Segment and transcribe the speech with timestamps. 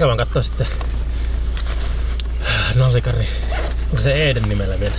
[0.00, 0.66] Ja vaan kattoo sitten
[2.74, 3.28] Nallikari.
[3.90, 4.94] Onko se Eden nimellä vielä?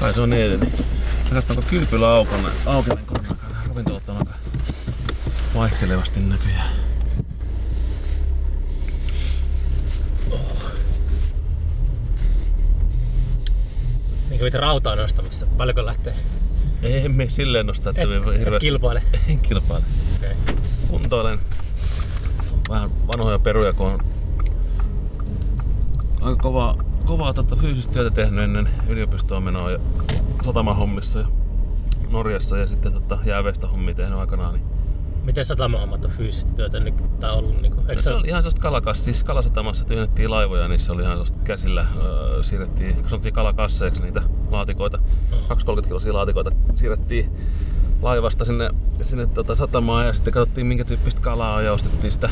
[0.00, 0.60] Kai se on Eden.
[0.60, 3.16] Mä katson, onko kylpylä aukana, aukinen, kun
[3.68, 4.34] ravintolat on aika
[5.54, 6.70] vaihtelevasti näköjään.
[14.30, 15.46] Niin kuin rautaa nostamassa.
[15.46, 16.14] Paljonko lähtee?
[16.82, 19.02] Ei me silleen nosta, että Et, me et hirveästi kilpaile.
[19.28, 19.84] en kilpaile.
[20.16, 20.54] Okay.
[20.88, 21.38] Kuntoilen
[22.68, 24.15] vähän vanhoja peruja, kun on
[26.26, 29.78] aika kovaa, kovaa tota, fyysistä työtä tehnyt ennen yliopistoon menoa ja
[30.44, 31.26] satamahommissa ja
[32.10, 34.54] Norjassa ja sitten tota, jääveistä hommia tehnyt aikanaan.
[34.54, 34.64] Niin
[35.26, 37.62] Miten satamahommat on fyysistä työtä nyt, tai ollut?
[37.62, 41.02] Niin kuin, eikö se oli ihan sellaista kalakas, siis kalasatamassa tyhjennettiin laivoja, niin se oli
[41.02, 44.98] ihan sellaista käsillä öö, siirrettiin, sanottiin kalakasseeksi niitä laatikoita,
[45.48, 47.30] 230 kilosia laatikoita siirrettiin
[48.02, 48.70] laivasta sinne,
[49.02, 52.30] sinne tota, satamaan ja sitten katsottiin minkä tyyppistä kalaa ja ostettiin sitä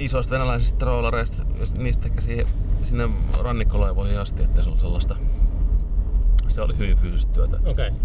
[0.00, 1.44] isoista venäläisistä trollareista,
[1.78, 2.46] niistä siihen,
[2.84, 5.16] sinne rannikkolaivoihin asti, että se oli sellaista,
[6.48, 7.56] se oli hyvin fyysistä työtä.
[7.56, 7.88] Okei.
[7.88, 8.00] Okay.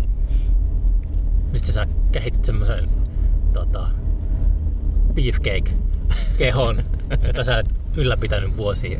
[1.51, 2.89] Mistä sä kehitit semmoisen
[3.53, 3.87] tota,
[5.13, 5.71] beefcake
[6.37, 6.83] kehon,
[7.27, 8.99] jota sä et ylläpitänyt vuosia.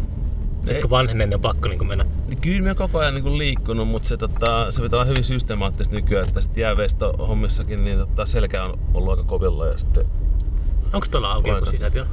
[0.56, 2.06] Sitten kun vanhenen, niin on pakko niin mennä.
[2.28, 5.24] Niin kyllä mä oon koko ajan niin liikkunut, mutta se, tota, se pitää olla hyvin
[5.24, 10.06] systemaattista nykyään, että sitten jääveistä hommissakin niin tota, selkä on ollut aika kovilla ja sitten
[10.94, 12.08] Onko tuolla auki joku Paikat.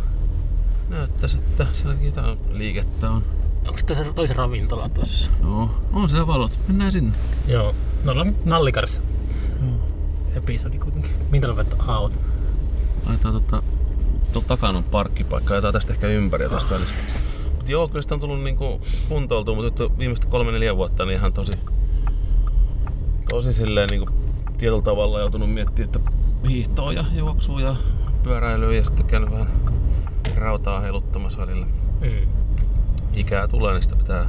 [0.92, 3.24] Näyttäisi, että sielläkin jotain liikettä on.
[3.68, 5.30] Onko toisen, toisen ravintola tuossa?
[5.42, 6.58] Joo, on siellä valot.
[6.68, 7.12] Mennään sinne.
[7.46, 7.74] Joo.
[8.04, 9.00] Me ollaan nyt Nallikarissa.
[10.36, 11.12] Episodi kuitenkin.
[11.30, 12.16] Minkä ruvet auto?
[13.06, 13.62] Laitetaan tota,
[14.32, 16.98] tuolla takana on parkkipaikka, jotain tästä ehkä ympäri ja tästä välistä.
[17.56, 21.16] Mut joo, kyllä sitä on tullut niinku kuntoiltua, mutta nyt viimeiset kolme neljä vuotta niin
[21.16, 21.52] ihan tosi,
[23.30, 24.08] tosi silleen niinku
[24.58, 26.12] tietyllä tavalla joutunut miettimään, että
[26.48, 27.76] hiihtoa ja juoksua ja
[28.22, 29.48] pyöräilyä ja sitten käynyt vähän
[30.36, 31.66] rautaa heiluttamassa välillä.
[32.00, 32.28] Mm.
[33.14, 34.26] Ikää tulee, niin sitä pitää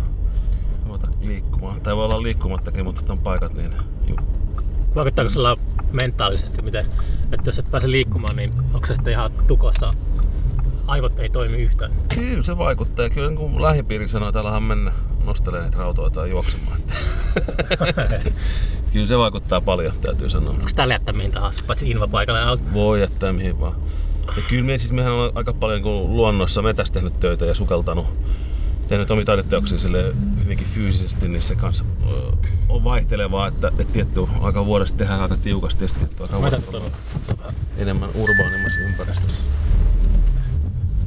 [0.86, 1.82] ruveta liikkumaan.
[1.82, 3.74] Tai voi olla liikkumattakin, mutta sitten on paikat niin
[4.08, 4.16] ju-
[4.96, 5.58] Vaikuttaako sulla
[5.92, 6.86] mentaalisesti, miten,
[7.32, 9.94] että jos et pääse liikkumaan, niin onko se sitten ihan tukossa?
[10.88, 11.92] Aivot ei toimi yhtään.
[12.16, 13.10] Kyllä se vaikuttaa.
[13.10, 14.92] Kyllä niin kun lähipiiri sanoo, että älä mennä
[15.26, 16.80] nostelemaan niitä rautoja tai juoksemaan.
[18.94, 20.50] Kyllä se vaikuttaa paljon, täytyy sanoa.
[20.50, 22.74] Onko täällä jättää mihin tahansa, paitsi invapaikalle?
[22.74, 23.76] Voi jättää mihin vaan.
[24.28, 28.08] Ja kyllä me, siis mehän on aika paljon niin luonnossa metässä tehnyt töitä ja sukeltanut.
[28.88, 30.14] Tehnyt omia taideteoksia sille
[30.44, 31.86] hyvinkin fyysisesti, niin se kanssa
[32.70, 36.82] on vaihtelevaa, että, että tietty aika vuodesta tehdään aika tiukasti ja sitten aika vuodesta
[37.78, 39.50] enemmän urbaanimmassa ympäristössä.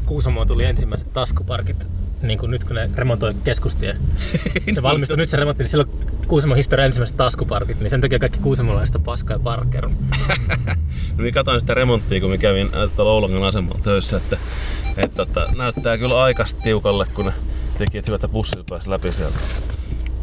[0.07, 1.87] Kuusamoon tuli ensimmäiset taskuparkit,
[2.23, 3.97] niin kuin nyt kun ne remontoi keskustie.
[4.75, 5.91] Se valmistui nyt se remontti, niin silloin
[6.29, 9.93] Kuusamon historian ensimmäiset taskuparkit, niin sen takia kaikki kuusamolaiset paskaa ja parkkeron.
[11.17, 14.39] No niin katsoin sitä remonttia, kun mä kävin äh, tuolla Oulangan asemalla töissä, että,
[14.97, 17.33] että, että näyttää kyllä aika tiukalle, kun ne
[17.79, 19.39] tekijät hyvät bussit pääsi läpi sieltä.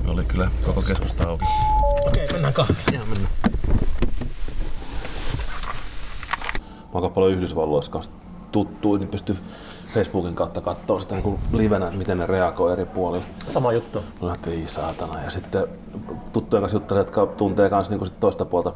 [0.07, 1.45] Oli kyllä koko keskusta auki.
[2.07, 2.81] Okei, mennään kahville.
[2.93, 3.27] Ihan mennä.
[6.93, 8.11] Mä oon paljon Yhdysvalloissa kanssa
[8.51, 9.37] tuttu, niin pystyy
[9.93, 13.25] Facebookin kautta katsoa sitä niin livenä, miten ne reagoi eri puolilla.
[13.49, 13.99] Sama juttu.
[14.21, 15.23] No, että ei saatana.
[15.23, 15.67] Ja sitten
[16.33, 18.73] tuttujen kanssa juttelin, jotka tuntee myös niin sit toista puolta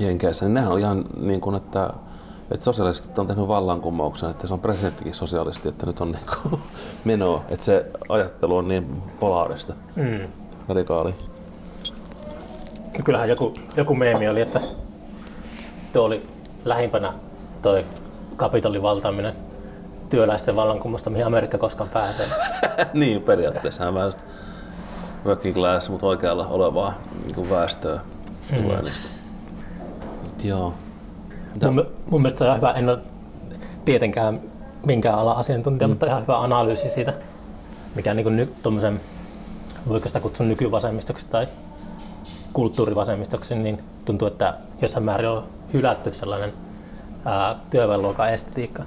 [0.00, 1.90] Jenkeissä, niin nehän oli ihan niin kuin, että,
[2.50, 6.60] että sosialistit on tehnyt vallankumouksen, että se on presidenttikin sosialisti, että nyt on niin kuin
[7.04, 7.42] menoa.
[7.48, 10.28] Että se ajattelu on niin polaarista, Mm.
[10.68, 11.14] radikaali.
[13.04, 14.60] Kyllähän joku, joku meemi oli, että
[15.92, 16.26] tuo oli
[16.64, 17.12] lähimpänä
[17.62, 17.84] toi
[18.36, 19.34] Kapitolin valtaaminen
[20.14, 22.26] työläisten vallankumousta, mihin Amerikka koskaan pääsee.
[22.92, 24.24] niin, periaatteessa vähän sitä
[25.24, 26.94] working class, mutta oikealla olevaa
[27.36, 28.00] niin väestöä
[28.56, 29.08] tulee niistä.
[30.22, 30.74] Mut joo.
[31.54, 32.98] Mitä- Mun, mun mielestä se on hyvä, en ole
[33.84, 34.40] tietenkään
[34.86, 35.92] minkään ala asiantuntija, mm.
[35.92, 37.12] mutta ihan hyvä analyysi siitä,
[37.94, 39.00] mikä niin kuin ny, tommosen,
[39.88, 41.48] voiko sitä kutsua nykyvasemmistoksi tai
[42.52, 46.52] kulttuurivasemmistoksi, niin tuntuu, että jossain määrin on hylätty sellainen
[47.24, 48.82] ää, työväenluokan estetiikka.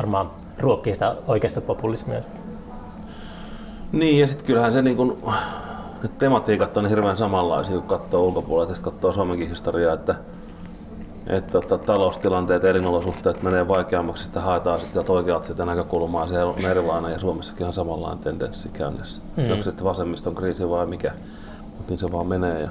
[0.00, 2.20] Varmaan ruokkii sitä oikeasta populismia.
[3.92, 5.18] Niin, ja sitten kyllähän se niin kun,
[6.02, 10.14] ne tematiikat on hirveän samanlaisia, kun katsoo ulkopuolelta ja sitten katsoo Suomenkin historiaa, että,
[11.26, 16.64] että tota, taloustilanteet, elinolosuhteet menee vaikeammaksi, sitten haetaan sitten sieltä oikealta sitä näkökulmaa, se on
[16.64, 19.22] erilainen ja Suomessakin on samanlainen tendenssi käynnissä.
[19.36, 19.50] Mm.
[19.50, 21.12] Onko se sitten vasemmiston kriisi vai mikä,
[21.62, 22.68] mutta niin se vaan menee ja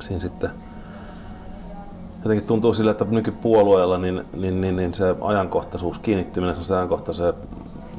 [0.00, 0.50] siinä sitten
[2.22, 7.34] jotenkin tuntuu sille, että nykypuolueella niin, niin, niin, niin se ajankohtaisuus, kiinnittyminen se ajankohtaiseen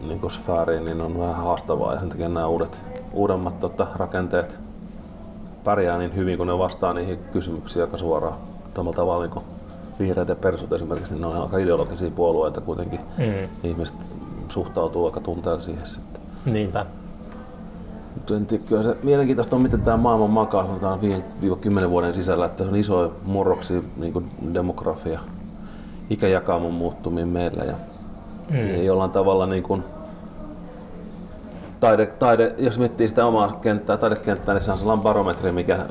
[0.08, 2.84] niin kuin sfääriin niin on vähän haastavaa ja sen takia nämä uudet,
[3.14, 4.60] uudemmat tota, rakenteet
[5.64, 8.38] pärjää niin hyvin, kun ne vastaa niihin kysymyksiin aika suoraan.
[8.76, 9.46] Samalla tavalla niin kuin
[10.00, 13.00] vihreät ja persut esimerkiksi, niin ne on aika ideologisia puolueita kuitenkin.
[13.18, 13.70] Mm.
[13.70, 14.16] Ihmiset
[14.50, 16.22] suhtautuu aika tunteen siihen sitten.
[16.46, 16.86] Niinpä.
[18.28, 21.00] Mutta en tiedä, kyllä se mielenkiintoista on, miten tämä maailma makaa sanotaan
[21.86, 25.20] 5-10 vuoden sisällä, että on isoja murroksia niin demografia,
[26.10, 27.74] ikäjakauman muuttuminen meillä ja,
[28.50, 28.58] mm.
[28.58, 29.84] ja jollain tavalla niin kuin,
[31.80, 35.86] taide, taide, jos miettii sitä omaa kenttää, taidekenttää, niin se on sellainen barometri, mikä,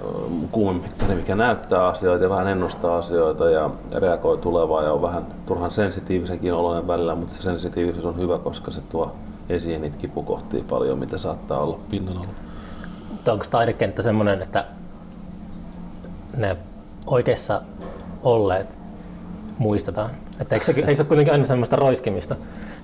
[0.50, 5.70] kuumemittari, mikä näyttää asioita ja vähän ennustaa asioita ja reagoi tulevaa ja on vähän turhan
[5.70, 9.12] sensitiivisenkin oloinen välillä, mutta se sensitiivisyys on hyvä, koska se tuo
[9.48, 12.28] esiin niitä kipukohtia paljon, mitä saattaa olla pinnan alla.
[13.32, 14.64] Onko taidekenttä semmoinen, että
[16.36, 16.56] ne
[17.06, 17.62] oikeassa
[18.22, 18.66] olleet
[19.58, 20.10] muistetaan?
[20.40, 22.36] Että eikö, se, eikö se ole kuitenkin aina semmoista roiskimista?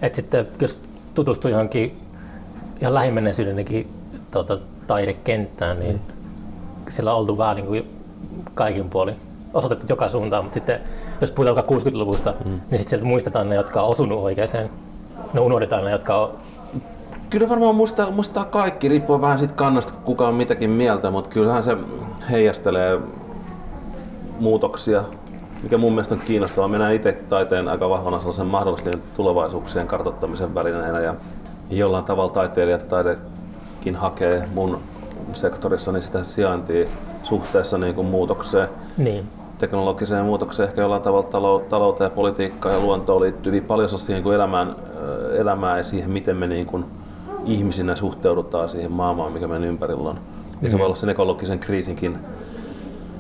[0.03, 0.79] Että sitten jos
[1.15, 2.01] tutustuu johonkin
[2.81, 3.93] ihan lähimenneisyydenkin
[4.31, 6.83] tuota, taidekenttään, niin mm.
[6.89, 8.01] sillä on oltu vähän niin kuin
[8.55, 9.17] kaikin puolin
[9.55, 10.81] osoitettu joka suuntaan, mutta sitten
[11.21, 12.51] jos puhutaan 60-luvusta, mm.
[12.51, 14.71] niin sitten sieltä muistetaan ne, jotka on osunut oikeaan.
[15.33, 16.31] Ne unohdetaan ne, jotka on
[17.33, 21.63] Kyllä varmaan muistaa, muistaa kaikki, riippuu vähän siitä kannasta, kuka on mitäkin mieltä, mutta kyllähän
[21.63, 21.77] se
[22.31, 23.01] heijastelee
[24.41, 25.05] muutoksia,
[25.63, 26.69] mikä mun mielestä on kiinnostavaa.
[26.69, 31.15] Minä itse taiteen aika vahvana sellaisen mahdollisten tulevaisuuksien kartottamisen välineenä ja
[31.71, 34.79] jollain tavalla taiteilijat ja taidekin hakee mun
[35.33, 36.87] sektorissani sitä sijaintia
[37.23, 38.69] suhteessa niin kuin muutokseen.
[38.97, 39.27] Niin.
[39.59, 44.77] Teknologiseen muutokseen, ehkä jollain tavalla talouteen ja politiikkaan ja luontoon liittyviä paljon siihen kuin elämään,
[45.39, 46.85] elämään ja siihen, miten me niin kuin
[47.47, 50.19] ihmisinä suhteudutaan siihen maailmaan, mikä meidän ympärillä on.
[50.63, 52.19] Ja se voi olla sen ekologisen kriisinkin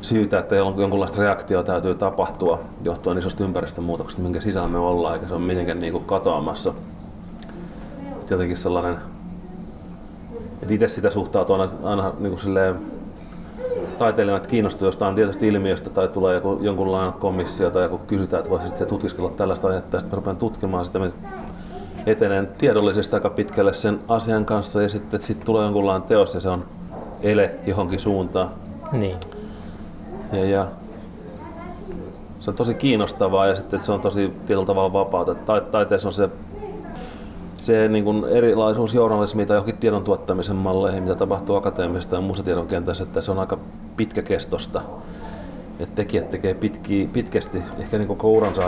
[0.00, 5.34] syytä, että jonkunlaista reaktiota täytyy tapahtua johtuen isosta ympäristömuutoksesta, minkä sisällä me ollaan, eikä se
[5.34, 6.74] ole mitenkään niin kuin katoamassa.
[8.30, 8.98] Jotenkin sellainen,
[10.62, 12.76] että itse sitä suhtautuu aina, aina niin kuin silleen,
[13.98, 18.50] taiteilijana, että kiinnostuu jostain tietystä ilmiöstä tai tulee joku, jonkunlainen komissio tai joku kysytään, että
[18.50, 20.98] voisi sitten tutkiskella tällaista aihetta ja sitten rupean tutkimaan sitä,
[22.06, 26.48] etenen tiedollisesti aika pitkälle sen asian kanssa ja sitten sit tulee jonkunlainen teos ja se
[26.48, 26.64] on
[27.22, 28.50] ele johonkin suuntaan.
[28.92, 29.16] Niin.
[30.32, 30.66] Ja, ja
[32.40, 35.34] se on tosi kiinnostavaa ja sitten se on tosi tietyllä tavalla vapaata.
[35.70, 36.28] Taiteessa on se,
[37.56, 42.44] se niin kuin erilaisuus journalismiin tai johonkin tiedon tuottamisen malleihin, mitä tapahtuu akateemisesta ja muussa
[42.44, 43.58] tiedon kentässä, että se on aika
[43.96, 44.80] pitkäkestosta
[45.82, 48.62] että tekijät tekee pitki, pitkästi, ehkä niin koko uransa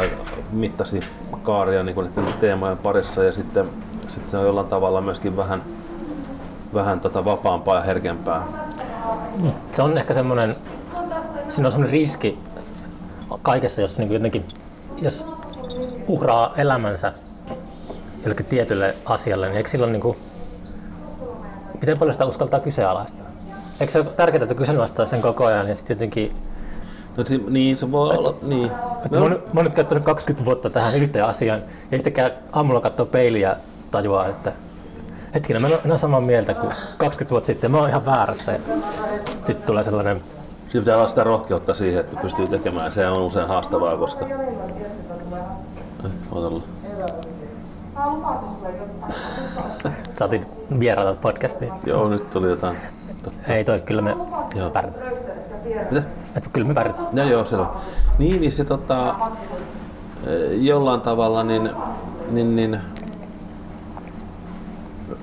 [0.52, 1.00] mittasi
[1.42, 3.66] kaaria niin kuin teemojen parissa ja sitten,
[4.06, 5.62] sitten se on jollain tavalla myöskin vähän,
[6.74, 8.46] vähän tota vapaampaa ja herkempää.
[9.72, 10.56] Se on ehkä semmoinen,
[11.48, 12.38] siinä on semmoinen riski
[13.42, 14.44] kaikessa, jos niin jotenkin,
[14.96, 15.26] jos
[16.08, 17.12] uhraa elämänsä
[18.22, 20.16] jollekin tietylle asialle, niin eikö silloin niin kuin,
[21.80, 23.22] miten paljon sitä uskaltaa kyseenalaista?
[23.80, 26.36] Eikö se ole tärkeää, että kyseenalaistaa sen koko ajan ja sitten jotenkin
[27.16, 28.70] No si- niin, se voi olla, niin.
[29.04, 29.28] Että no.
[29.28, 33.06] mä, oon, mä oon nyt käyttänyt 20 vuotta tähän yhteen asiaan ja yhtäkään aamulla katsoo
[33.06, 33.56] peiliä
[33.90, 34.52] tajuaa, että
[35.34, 38.58] hetkinen, mä en ole samaa mieltä kuin 20 vuotta sitten, mä oon ihan väärässä.
[39.44, 40.22] Sitten tulee sellainen...
[40.68, 42.92] Siinä pitää olla sitä rohkeutta siihen, että pystyy tekemään.
[42.92, 44.26] Se on usein haastavaa, koska...
[46.32, 46.62] Otella.
[50.18, 50.46] Saatiin
[50.78, 51.72] vieraata podcastiin.
[51.86, 52.76] Joo, nyt tuli jotain.
[53.24, 53.54] Totta.
[53.54, 54.16] Ei toi, kyllä me
[54.72, 55.23] pärjätään.
[55.64, 56.02] Mitä?
[56.36, 57.08] Että kyllä me pärjätään.
[57.12, 57.66] No joo, selvä.
[58.18, 59.14] Niin, niin se tota,
[60.50, 61.70] jollain tavalla niin,
[62.30, 62.80] niin, niin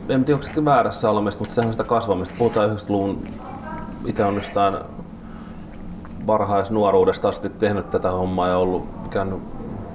[0.10, 2.36] en tiedä, onko se väärässä olemista, mutta sehän on sitä kasvamista.
[2.38, 3.24] Puhutaan 90-luvun,
[4.06, 4.78] itse on jostain
[6.28, 9.40] varhaisnuoruudesta asti tehnyt tätä hommaa ja ollut käynyt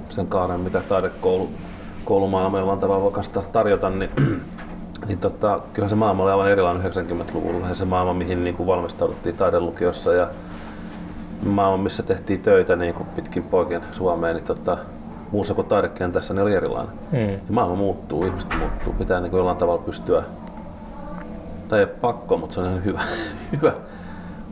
[0.09, 1.49] sen kaaren, mitä taidekoulu
[2.05, 4.11] koulumaailma jollain tavalla tarjota, niin,
[5.07, 7.75] niin tota, kyllä se maailma oli aivan erilainen 90-luvulla.
[7.75, 10.27] Se maailma, mihin niin kuin valmistauduttiin taidelukiossa ja
[11.45, 14.77] maailma, missä tehtiin töitä niin kuin pitkin poikien Suomeen, niin tota,
[15.31, 16.93] muussa kuin taidekentässä niin oli erilainen.
[17.11, 17.29] Mm.
[17.29, 20.23] Ja maailma muuttuu, ihmiset muuttuu, pitää niin kuin jollain tavalla pystyä,
[21.67, 23.01] tai ei pakko, mutta se on ihan hyvä,
[23.55, 23.73] hyvä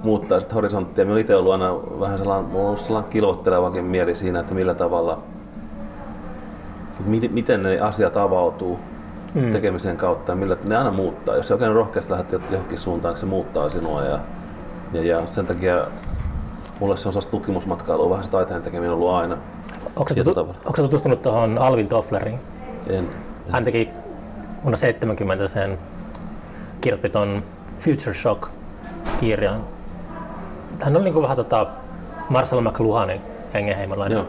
[0.03, 1.05] muuttaa sitä horisonttia.
[1.05, 5.19] Minulla itse ollut aina vähän sellainen, ollut sellainen kilvottelevakin mieli siinä, että millä tavalla,
[6.91, 8.79] että miten ne asiat avautuu
[9.35, 9.51] mm.
[9.51, 11.35] tekemisen kautta ja millä ne aina muuttaa.
[11.35, 14.19] Jos oikein rohkeasti lähtee johonkin suuntaan, niin se muuttaa sinua ja,
[14.93, 15.85] ja, ja sen takia
[16.79, 19.37] mulle se on tutkimusmatkailua, vähän se taiteen tekeminen ollut aina.
[19.95, 22.39] Onko se, tutu, onko tutustunut tuohon Alvin Toffleriin?
[22.87, 23.09] En, en.
[23.49, 23.89] Hän teki
[24.63, 25.77] vuonna 70 sen
[26.81, 27.43] kirjoitti tuon
[27.79, 29.61] Future Shock-kirjan.
[30.79, 31.67] Hän oli niin vähän tota
[32.29, 33.21] Marcel McLuhanin
[33.53, 34.23] hengenheimolainen.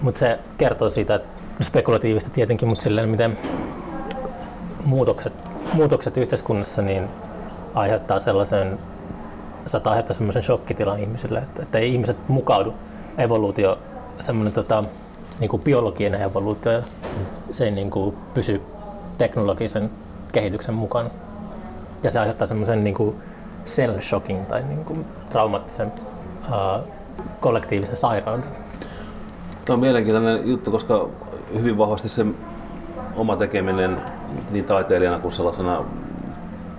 [0.00, 1.28] Mutta se kertoo siitä, että
[1.60, 3.38] spekulatiivista tietenkin, mutta silleen miten
[4.84, 5.32] muutokset,
[5.72, 7.08] muutokset yhteiskunnassa niin
[7.74, 8.78] aiheuttaa sellaisen
[9.66, 12.74] saattaa aiheuttaa semmoisen shokkitilan ihmisille, että, että ei ihmiset mukaudu.
[13.18, 13.78] Evoluutio,
[14.20, 14.84] semmoinen tota,
[15.40, 16.82] niin kuin biologinen evoluutio,
[17.50, 18.62] se ei niin kuin pysy
[19.18, 19.90] teknologisen
[20.32, 21.10] kehityksen mukaan.
[22.02, 23.16] Ja se aiheuttaa semmoisen niin kuin
[23.66, 25.92] cell shocking tai niin kuin traumaattisen
[26.48, 26.88] uh,
[27.40, 28.44] kollektiivisen sairauden.
[29.64, 31.08] Tämä on mielenkiintoinen juttu, koska
[31.54, 32.26] hyvin vahvasti se
[33.16, 34.02] oma tekeminen
[34.50, 35.84] niin taiteilijana kuin sellaisena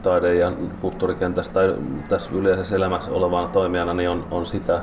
[0.04, 1.76] taide- ja kulttuurikentässä tai
[2.10, 4.82] tässä yleisessä elämässä olevana toimijana niin on, on sitä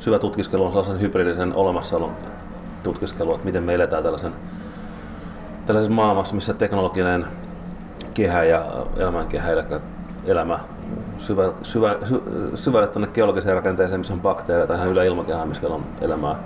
[0.00, 2.12] syvä tutkiskelu on sellaisen hybridisen olemassaolon
[2.82, 4.32] tutkiskelu, että miten me eletään tällaisen,
[5.66, 7.26] tällaisessa maailmassa, missä teknologinen
[8.14, 8.64] kehä ja
[8.96, 9.62] elämänkehä, eli
[10.24, 10.58] elämä
[11.18, 12.22] syvä, syvä, sy,
[12.54, 16.36] syvälle tuonne geologiseen rakenteeseen, missä on bakteereja tai ihan yläilmakehää, missä on elämää,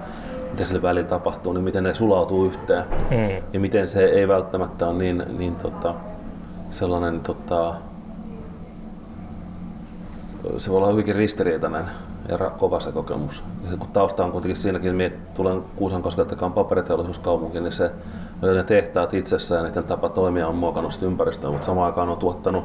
[0.51, 2.85] mitä sille välillä tapahtuu, niin miten ne sulautuu yhteen.
[3.11, 3.43] Mm.
[3.53, 5.95] Ja miten se ei välttämättä ole niin, niin tota,
[6.71, 7.75] sellainen tota,
[10.57, 11.85] se voi olla hyvinkin ristiriitainen
[12.29, 13.43] ja kova se kokemus.
[13.71, 17.91] Ja kun tausta on kuitenkin siinäkin, että tulen Kuusankoskelta, joka on paperiteollisuuskaupunki, niin se
[18.43, 22.65] ne tehtaat itsessään ja niiden tapa toimia on muokannut ympäristöä, mutta samaan aikaan on tuottanut,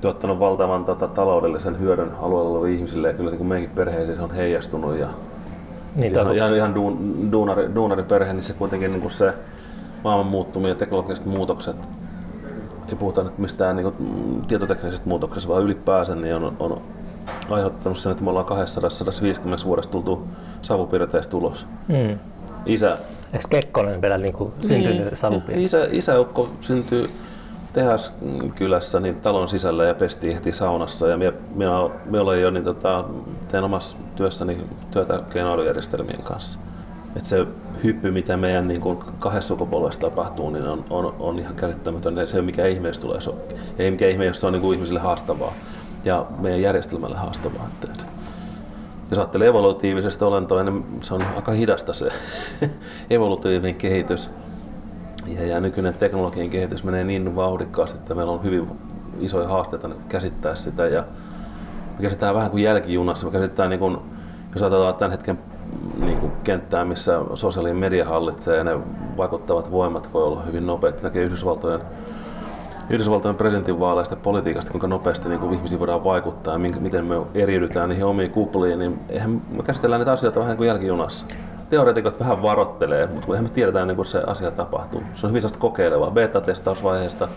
[0.00, 4.22] tuottanut valtavan tota, taloudellisen hyödyn alueella oleville ihmisille ja kyllä niin kuin meidänkin perheisiin se
[4.22, 5.08] on heijastunut ja
[5.94, 9.32] niin, ihan, ihan, ihan duun, duunari, duunariperhe, niin se kuitenkin niin kuin se
[10.04, 11.76] maailman muuttuminen ja teknologiset muutokset
[12.88, 13.96] ei puhuta nyt mistään niin kuin,
[14.46, 16.82] tietoteknisestä muutoksesta, vaan ylipäänsä niin on, on
[17.50, 20.28] aiheuttanut sen, että me ollaan 250 vuodesta tultu
[20.62, 21.66] savupiirteistä ulos.
[21.88, 22.18] Mm.
[22.66, 22.98] Isä...
[23.32, 25.78] Eikö Kekkonen vielä niin kuin syntynyt niin, savupiirteistä?
[25.78, 27.10] Isä, isäukko syntyi
[27.74, 31.08] tehaskylässä niin talon sisällä ja pestiin heti saunassa.
[31.08, 31.70] Ja minä, minä,
[32.04, 33.04] minä olen jo niin, tota,
[33.48, 34.56] teen omassa työssäni
[34.90, 36.58] työtä keinoilujärjestelmien kanssa.
[37.16, 37.46] Et se
[37.84, 42.28] hyppy, mitä meidän niin kuin kahdessa sukupolvessa tapahtuu, niin on, on, on ihan käsittämätön.
[42.28, 43.18] Se mikä ihmeessä tulee.
[43.26, 43.34] On,
[43.78, 45.52] ei mikä ihme, jos se on niin kuin ihmisille haastavaa
[46.04, 47.68] ja meidän järjestelmälle haastavaa.
[47.84, 48.04] Että
[49.10, 52.08] jos ajattelee evolutiivisesta olentoa, niin se on aika hidasta se
[53.10, 54.30] evolutiivinen kehitys.
[55.26, 58.68] Ja, ja nykyinen teknologian kehitys menee niin vauhdikkaasti, että meillä on hyvin
[59.20, 60.86] isoja haasteita käsittää sitä.
[60.86, 61.04] Ja
[61.96, 63.26] me käsitetään vähän kuin jälkijunassa.
[63.26, 63.98] Me käsitetään, niin kuin,
[64.52, 65.38] jos ajatellaan tämän hetken
[66.04, 68.78] niin kuin kenttää, missä sosiaalinen media hallitsee ja ne
[69.16, 71.02] vaikuttavat voimat voi olla hyvin nopeasti.
[71.02, 71.80] Näkee Yhdysvaltojen
[72.90, 78.04] Yhdysvaltojen presidentinvaaleista politiikasta, kuinka nopeasti niin kuin ihmisiin voidaan vaikuttaa ja miten me eriydytään niihin
[78.04, 81.26] omiin kupliin, niin eihän me käsitellään niitä asioita vähän niin kuin jälkijunassa.
[81.74, 85.02] Teoreetikot vähän varoittelee, mutta eihän me tiedetään niin kuin se asia tapahtuu.
[85.14, 87.28] Se on hyvin sellaista kokeilevaa beta-testausvaiheesta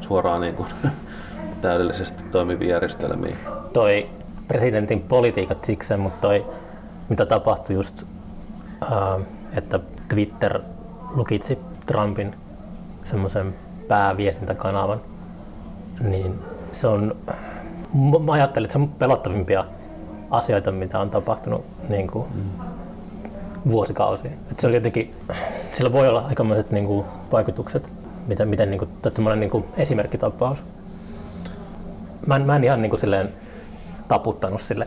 [0.00, 0.68] suoraan niin kuin
[1.62, 3.36] täydellisesti toimiviin järjestelmiin.
[3.72, 4.06] Toi
[4.48, 6.46] presidentin politiikat siksi, mutta toi
[7.08, 8.02] mitä tapahtui just,
[8.82, 9.20] äh,
[9.56, 10.60] että Twitter
[11.14, 12.34] lukitsi Trumpin
[13.04, 13.54] semmoisen
[13.88, 15.00] pääviestintäkanavan,
[16.00, 16.38] niin
[16.72, 17.16] se on,
[18.24, 19.64] mä ajattelin, että se on pelottavimpia
[20.30, 22.69] asioita, mitä on tapahtunut niin kuin mm.
[23.68, 24.30] Vuosikausia.
[24.30, 25.14] Että se oli jotenkin,
[25.72, 27.92] sillä voi olla aikamoiset niin kuin, vaikutukset,
[28.26, 30.58] miten, miten niin kuin, niin kuin esimerkkitapaus.
[32.26, 33.28] Mä en, mä en ihan niin kuin, silleen
[34.08, 34.86] taputtanut sille,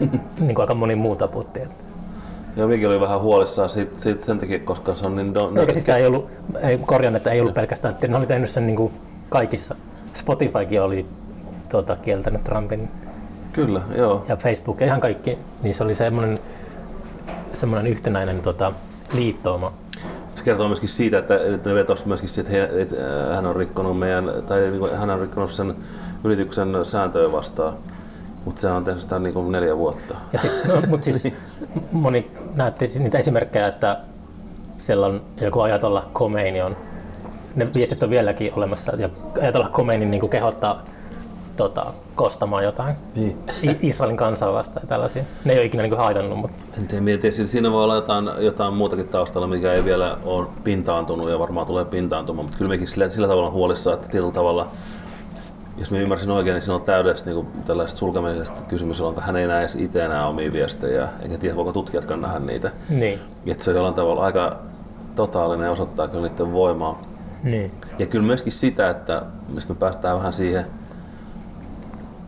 [0.00, 1.60] niin kuin aika moni muu taputti.
[1.60, 1.82] Että
[2.56, 5.34] Joo, minäkin oli vähän huolissaan siitä, siitä sen takia, koska se on niin...
[5.34, 6.28] Don, Eikä siis ei ollut,
[6.62, 8.92] ei, korjaan, että ei ollut pelkästään, että ne oli tehnyt sen niin kuin
[9.28, 9.74] kaikissa.
[10.12, 11.06] Spotifykin oli
[11.68, 12.88] tuota, kieltänyt Trumpin.
[13.52, 14.24] Kyllä, joo.
[14.28, 15.38] Ja Facebook ja ihan kaikki.
[15.62, 16.38] Niin se oli semmoinen,
[17.54, 18.72] semmoinen yhtenäinen tota,
[19.12, 19.72] liittouma.
[20.34, 22.96] Se kertoo myöskin siitä, että, että ne vetosivat myöskin että, että
[23.34, 25.74] hän on rikkonut meidän, tai niin hän on rikkonut sen
[26.24, 27.74] yrityksen sääntöjä vastaan.
[28.44, 30.14] Mutta se on tehnyt sitä niin kuin neljä vuotta.
[30.32, 31.28] Ja sit, no, mut siis
[31.92, 33.98] moni näytti niitä esimerkkejä, että
[34.78, 36.76] siellä on joku ajatolla Khomeini on,
[37.56, 39.08] ne viestit on vieläkin olemassa, ja
[39.42, 40.84] ajatolla Khomeini niin kehottaa
[41.62, 43.38] tota, kostamaan jotain niin.
[43.82, 45.24] Israelin kansaa vastaan tällaisia.
[45.44, 46.38] Ne ei ole ikinä niin haitannut.
[46.38, 46.56] Mutta...
[46.78, 50.46] En tiedä, mietin, siis siinä voi olla jotain, jotain muutakin taustalla, mikä ei vielä ole
[50.64, 54.32] pintaantunut ja varmaan tulee pintaantumaan, mutta kyllä mekin sillä, sillä tavalla on huolissaan, että tietyllä
[54.32, 54.70] tavalla
[55.78, 59.46] jos mä ymmärsin oikein, niin siinä on täydellisesti niin tällaisesta sulkemisesta kysymys, jolloin hän ei
[59.46, 62.70] näe edes itse enää omia viestejä, eikä tiedä, voiko tutkijatkaan nähdä niitä.
[62.88, 63.18] Niin.
[63.46, 64.58] Että se on jollain tavalla aika
[65.16, 67.02] totaalinen ja osoittaa kyllä niiden voimaa.
[67.42, 67.70] Niin.
[67.98, 70.66] Ja kyllä myöskin sitä, että mistä me päästään vähän siihen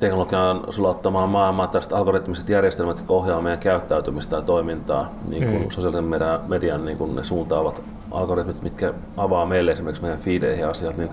[0.01, 5.71] teknologian sulauttamaan maailmaa, tällaiset algoritmiset järjestelmät, jotka ohjaa meidän käyttäytymistä ja toimintaa, niin kuin mm.
[5.71, 10.97] sosiaalisen median, median niin kuin ne suuntaavat algoritmit, mitkä avaa meille esimerkiksi meidän feedeihin asiat,
[10.97, 11.11] niin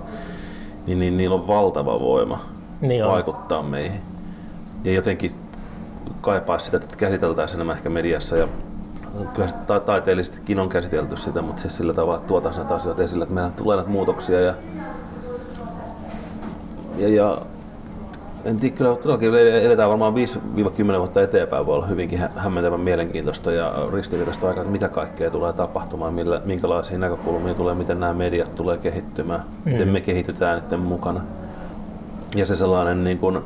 [0.88, 2.40] niin, niin niillä on valtava voima
[2.82, 3.12] niin on.
[3.12, 4.02] vaikuttaa meihin.
[4.84, 5.32] Ja jotenkin
[6.22, 8.48] kaipaa sitä, että käsiteltäisiin enemmän ehkä mediassa ja
[9.34, 13.24] kyllä ta- taiteellisestikin on käsitelty sitä, mutta siis sillä tavalla, että tuotaisiin näitä asioita esille,
[13.24, 14.54] että meillä tulee näitä muutoksia ja,
[16.98, 17.38] ja, ja
[18.46, 23.74] en tiedä, kyllä todellakin eletään varmaan 5-10 vuotta eteenpäin, voi olla hyvinkin hämmentävän mielenkiintoista ja
[23.94, 28.78] ristiriitaista aikaa, että mitä kaikkea tulee tapahtumaan, millä, minkälaisia näkökulmia tulee, miten nämä mediat tulee
[28.78, 29.72] kehittymään, mm.
[29.72, 31.22] miten me kehitytään niiden mukana.
[32.36, 33.40] Ja se sellainen niin kuin,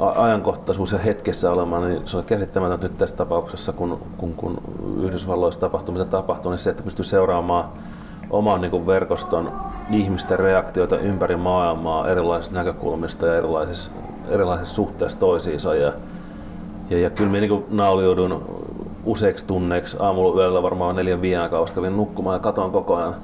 [0.00, 4.58] ajankohtaisuus ja hetkessä olema, niin se on käsittämätöntä nyt tässä tapauksessa, kun, kun, kun
[5.02, 7.64] Yhdysvalloissa tapahtuu mitä tapahtuu, niin se, että pystyy seuraamaan
[8.30, 9.52] oman niin kuin verkoston
[9.92, 13.90] ihmisten reaktioita ympäri maailmaa erilaisista näkökulmista ja erilaisissa,
[14.30, 15.74] erilaisissa suhteissa toisiinsa.
[15.74, 15.92] Ja,
[16.90, 18.44] ja, ja kyllä minä niin nauliudun
[19.04, 21.66] useiksi tunneiksi aamulla yöllä varmaan neljän viiden aikaa
[21.96, 23.14] nukkumaan ja katoin koko ajan.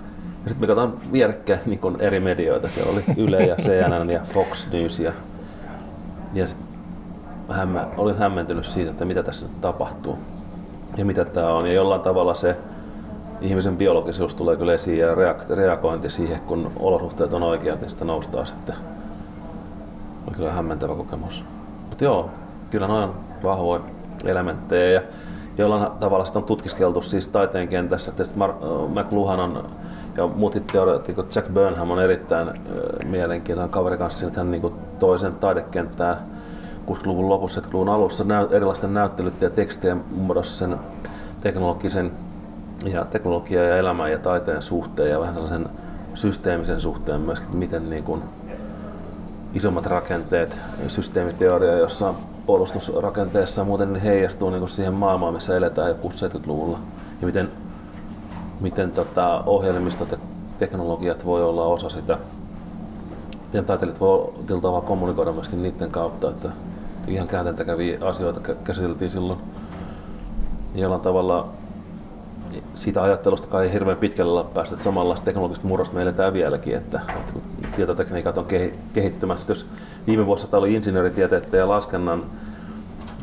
[0.44, 2.68] Ja sitten me katsoin vierekkäin niin eri medioita.
[2.68, 5.00] Siellä oli Yle ja CNN ja Fox News.
[5.00, 5.12] Ja,
[6.34, 6.58] ja sit
[7.49, 10.18] hämmä, olin hämmentynyt siitä, että mitä tässä nyt tapahtuu
[10.96, 11.66] ja mitä tämä on.
[11.66, 12.56] Ja jollain tavalla se
[13.40, 15.14] ihmisen biologisuus tulee kyllä esiin ja
[15.56, 18.75] reagointi siihen, kun olosuhteet on oikeat, niin sitä noustaan sitten.
[20.37, 21.45] Kyllä hämmentävä kokemus.
[21.88, 22.31] Mutta joo,
[22.71, 23.11] kyllä noin
[23.43, 23.81] vahvoja
[24.25, 25.00] elementtejä ja
[25.59, 28.12] jollain tavalla sitä on tutkiskeltu siis taiteen kentässä.
[28.12, 28.38] Tietysti
[28.88, 29.67] McLuhan on
[30.17, 32.61] ja muut teoreetikot Jack Burnham on erittäin
[33.07, 36.17] mielenkiintoinen kaveri kanssa, että hän niin toisen taidekenttään
[36.91, 40.76] 60-luvun lopussa, 70-luvun alussa erilaisten näyttelyiden ja tekstien muodossa sen
[41.41, 42.12] teknologisen
[42.85, 45.67] ja teknologia ja elämän ja taiteen suhteen ja vähän sellaisen
[46.14, 48.23] systeemisen suhteen myöskin, että miten niin kuin
[49.54, 50.58] isommat rakenteet,
[50.88, 52.14] systeemiteoria, jossa
[52.46, 56.78] puolustusrakenteessa muuten niin heijastuu niin siihen maailmaan, missä eletään jo 60-70-luvulla
[57.20, 57.50] ja miten,
[58.61, 60.18] miten tota, ohjelmistot ja
[60.58, 62.18] teknologiat voi olla osa sitä.
[63.46, 66.49] Miten taiteilijat voi tiltavaa kommunikoida myöskin niiden kautta, että
[67.08, 69.38] ihan kääntentäkäviä asioita käsiteltiin silloin
[70.75, 71.49] jollain tavalla
[72.75, 77.00] siitä ajattelusta kai hirveän pitkälle olla päästy, että samanlaista teknologista murrosta meillä eletään vieläkin, että,
[77.16, 77.42] että kun
[77.76, 78.46] tietotekniikat on
[78.92, 79.66] kehittymässä, jos
[80.06, 82.25] viime vuosi oli insinööritieteiden ja laskennan,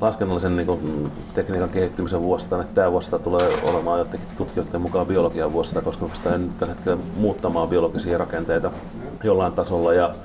[0.01, 5.81] laskennallisen niin tekniikan kehittymisen vuosista, että tämä vuosista tulee olemaan jotenkin tutkijoiden mukaan biologian vuosista,
[5.81, 8.71] koska sitä nyt tällä hetkellä muuttamaan biologisia rakenteita
[9.23, 10.15] jollain tasolla ja,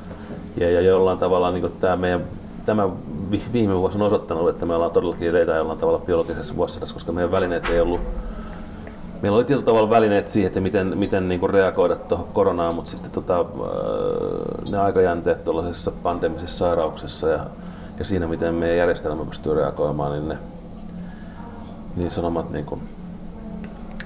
[0.56, 2.24] ja, ja jollain tavalla niin tämä meidän
[2.66, 2.88] tämä
[3.52, 7.30] viime vuosi on osoittanut, että me ollaan todellakin eletään jollain tavalla biologisessa vuosisadassa, koska meidän
[7.30, 8.00] välineet ei ollut
[9.22, 12.90] meillä oli tietyllä tavalla välineet siihen, että miten, miten niin kuin reagoida tuohon koronaan, mutta
[12.90, 13.46] sitten tota, äh,
[14.70, 17.46] ne aikajänteet tuollaisessa pandemisessa sairauksessa ja,
[17.98, 20.38] ja siinä, miten meidän järjestelmä pystyy reagoimaan, niin ne
[21.96, 22.80] niin sanomat niin kuin,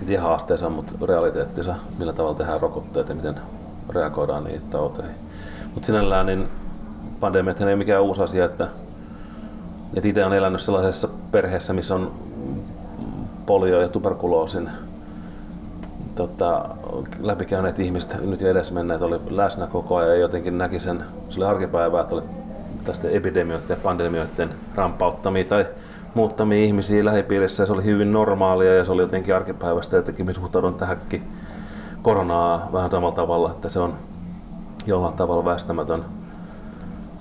[0.09, 3.35] ihan haasteensa, mutta realiteettinsa, millä tavalla tehdään rokotteet ja miten
[3.89, 5.15] reagoidaan niihin tauteihin.
[5.75, 6.49] Mutta sinällään niin
[7.21, 8.69] pandemiat ei ole mikään uusi asia, että,
[9.97, 12.13] että itse olen elänyt sellaisessa perheessä, missä on
[13.47, 14.71] polio ja tuberkuloosin
[16.15, 16.65] tota,
[17.21, 21.47] läpikäyneet ihmiset nyt jo edesmenneet oli läsnä koko ajan ja jotenkin näki sen, se oli
[21.47, 22.23] arkipäivää, että oli
[22.85, 25.67] tästä epidemioiden ja pandemioiden rampauttamia tai
[26.15, 27.63] muuttamia ihmisiä lähipiirissä.
[27.63, 31.23] Ja se oli hyvin normaalia ja se oli jotenkin arkipäivästä jotenkin suhtaudun tähänkin
[32.03, 33.95] koronaa vähän samalla tavalla, että se on
[34.87, 36.05] jollain tavalla väistämätön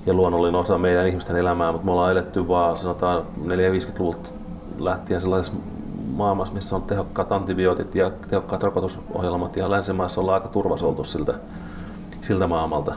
[0.06, 4.34] ja luonnollinen osa meidän ihmisten elämää, mutta me ollaan eletty vaan sanotaan 450-luvulta
[4.80, 5.60] lähtien sellaisessa
[6.12, 11.34] maailmassa, missä on tehokkaat antibiootit ja tehokkaat rokotusohjelmat ja länsimaissa ollaan aika turvasoltu siltä,
[12.22, 12.96] siltä maailmalta.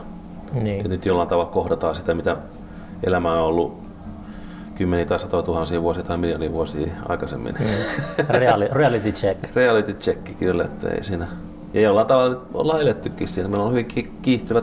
[0.53, 0.83] Niin.
[0.83, 2.37] Ja nyt jollain tavalla kohdataan sitä, mitä
[3.03, 3.83] elämä on ollut
[4.75, 7.55] kymmeniä tai satoja tuhansia vuosia tai miljoonia vuosia aikaisemmin.
[7.59, 8.25] Mm.
[8.29, 9.43] Reali, reality check.
[9.55, 11.27] reality check, kyllä, että ei siinä.
[11.73, 13.49] Ja jollain tavalla ollaan elettykin siinä.
[13.49, 13.87] Meillä on hyvin
[14.21, 14.61] kiihtyvä,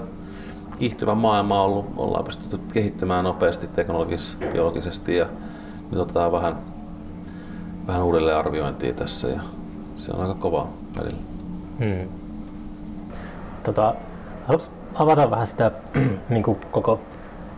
[0.78, 1.86] kiihtyvä maailma ollut.
[1.96, 5.26] Ollaan pystytty kehittymään nopeasti teknologisesti, biologisesti ja
[5.90, 6.56] nyt otetaan vähän
[7.90, 9.40] vähän uudelleen arviointia tässä ja
[9.96, 11.18] se on aika kova välillä.
[11.78, 12.08] Hmm.
[13.62, 13.94] Tota,
[14.46, 15.70] haluatko avata vähän sitä
[16.28, 17.00] niin kuin koko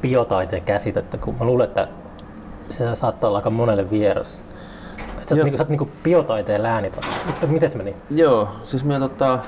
[0.00, 1.88] biotaiteen käsitettä, kun mä luulen, että
[2.68, 4.40] se saattaa olla aika monelle vieras.
[5.22, 7.08] Et sä, oot, niin, sä oot niin biotaiteen läänitaito.
[7.46, 7.94] Miten se meni?
[8.10, 9.38] Joo, siis me tota,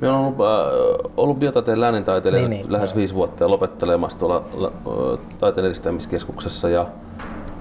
[0.00, 4.44] me on ollut, äh, ollut biotaiteen läänintaiteilija niin, niin, lähes viisi vuotta ja lopettelemassa tuolla
[4.64, 6.68] äh, taiteen edistämiskeskuksessa.
[6.68, 6.86] Ja,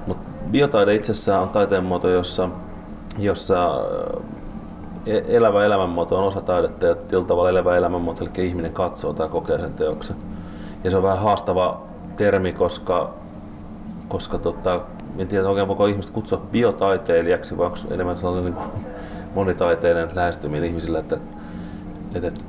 [0.07, 2.49] mutta biotaide itsessään on taiteen muoto, jossa,
[3.17, 3.85] jossa
[5.05, 9.29] e, elävä elämänmuoto on osa taidetta ja tietyllä tavalla elävä elämänmuoto, eli ihminen katsoo tai
[9.29, 10.15] kokee sen teoksen.
[10.83, 11.81] Ja se on vähän haastava
[12.17, 13.13] termi, koska,
[14.07, 14.81] koska tota,
[15.17, 18.65] en tiedä oikein voiko ihmistä kutsua biotaiteilijaksi vai onko enemmän sellainen niin
[19.35, 21.17] monitaiteinen lähestyminen ihmisille, että,
[22.15, 22.41] että, että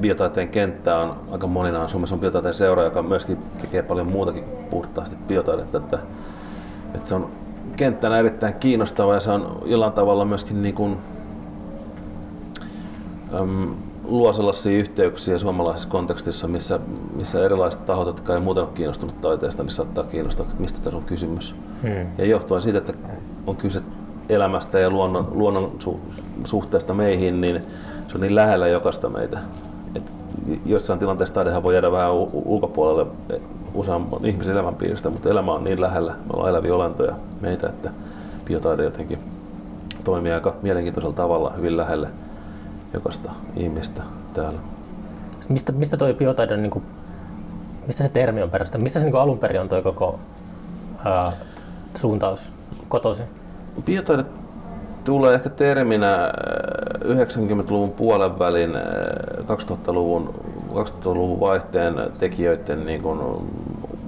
[0.00, 1.88] biotaiteen kenttä on aika moninainen.
[1.88, 5.78] Suomessa on biotaiteen seura, joka myöskin tekee paljon muutakin puhtaasti biotaidetta.
[5.78, 5.98] Että,
[6.94, 7.30] että se on
[7.76, 10.98] kenttänä erittäin kiinnostava ja se on jollain tavalla myöskin niin kuin,
[13.40, 13.74] äm,
[14.04, 16.80] luo sellaisia yhteyksiä suomalaisessa kontekstissa, missä,
[17.16, 20.96] missä erilaiset tahot, jotka ei muuten ole kiinnostunut taiteesta, niin saattaa kiinnostaa, että mistä tässä
[20.96, 21.54] on kysymys.
[21.82, 22.06] Hmm.
[22.18, 22.92] Ja johtuen siitä, että
[23.46, 23.82] on kyse
[24.28, 26.00] elämästä ja luonnon, luonnon su,
[26.44, 27.62] suhteesta meihin, niin
[28.08, 29.38] se on niin lähellä jokaista meitä.
[30.66, 33.06] Jossain tilanteessa taidehan voi jäädä vähän ulkopuolelle
[33.74, 37.90] useamman ihmisen elämänpiiristä, mutta elämä on niin lähellä, me ollaan eläviä olentoja meitä, että
[38.44, 39.18] biotaide jotenkin
[40.04, 42.08] toimii aika mielenkiintoisella tavalla hyvin lähelle
[42.94, 44.02] jokaista ihmistä
[44.34, 44.58] täällä.
[45.48, 46.84] Mistä, mistä toi biotaide, niin kuin,
[47.86, 48.78] mistä se termi on perästä?
[48.78, 50.18] Mistä se niin alun perin on toi koko
[51.04, 51.32] ää,
[51.94, 52.52] suuntaus
[52.88, 53.26] kotoisin?
[53.86, 54.24] Biotaide
[55.04, 56.32] tulee ehkä terminä
[57.04, 58.70] 90-luvun puolen välin
[59.40, 60.34] 2000-luvun,
[60.74, 63.20] 2000-luvun vaihteen tekijöiden niin kuin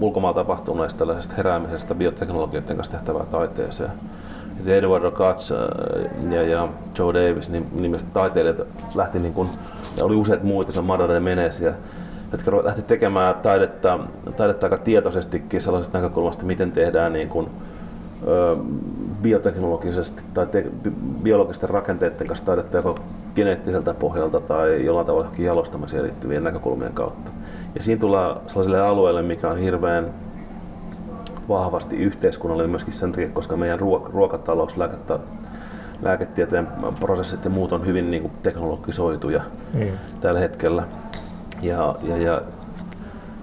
[0.01, 3.91] ulkomailla tapahtuneesta tällaisesta heräämisestä bioteknologioiden kanssa tehtävää taiteeseen.
[4.67, 5.59] Eduardo Katz äh,
[6.33, 9.49] ja, ja Joe Davis niin nimestä taiteilijat lähti niin kuin,
[9.99, 11.31] ja oli useat muut, se on Madonna
[11.65, 11.73] ja,
[12.33, 13.99] jotka lähti tekemään taidetta,
[14.37, 17.51] taidetta aika tietoisestikin sellaisesta näkökulmasta, miten tehdään niin kuin,
[19.23, 20.67] bioteknologisesti tai te,
[21.23, 22.99] biologisten rakenteiden kanssa taidetta joko
[23.35, 27.33] geneettiseltä pohjalta tai jollain tavalla jalostamiseen liittyvien näkökulmien kautta.
[27.75, 30.11] Ja siinä tullaan sellaiselle alueelle, mikä on hirveän
[31.49, 33.81] vahvasti yhteiskunnalle myöskin sen takia, koska meidän
[34.13, 35.19] ruokatalous, lääkettä,
[36.03, 36.69] lääketieteen
[37.01, 39.43] prosessit ja muut on hyvin niin kuin teknologisoituja
[39.75, 39.87] mm.
[40.21, 40.85] tällä hetkellä.
[41.63, 42.43] Ja, ja, ja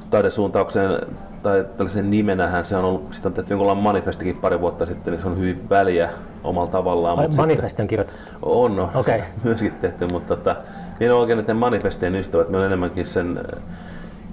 [0.09, 1.01] taidesuuntaukseen
[1.43, 5.21] tai tällaisen nimenähän se on ollut, sitä on tehty jonkunlainen manifestikin pari vuotta sitten, niin
[5.21, 6.10] se on hyvin väliä
[6.43, 7.19] omalla tavallaan.
[7.19, 8.21] Ai, manifesti on kirjoitettu?
[8.41, 9.21] On, no, okay.
[9.43, 10.56] myöskin tehty, mutta tota,
[10.99, 13.39] minä olen oikein manifestien ystävät, minä olen enemmänkin sen,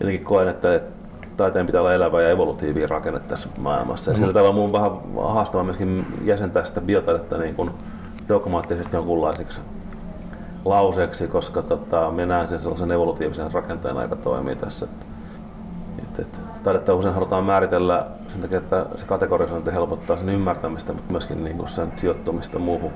[0.01, 0.81] jotenkin koen, että
[1.37, 4.11] taiteen pitää olla elävä ja evolutiivinen rakenne tässä maailmassa.
[4.11, 4.19] Ja mm.
[4.19, 4.91] sillä tavalla mun on vähän
[5.35, 7.71] haastava myöskin jäsentää sitä biotaidetta niin kuin
[8.29, 9.61] dogmaattisesti jonkunlaiseksi
[10.65, 14.87] lauseeksi, koska tota, me näen sen sellaisen evolutiivisen rakenteen aika toimii tässä.
[14.87, 15.07] Että,
[16.23, 21.45] että taidetta usein halutaan määritellä sen takia, että se kategorisointi helpottaa sen ymmärtämistä, mutta myöskin
[21.45, 22.93] niin kuin sen sijoittumista muuhun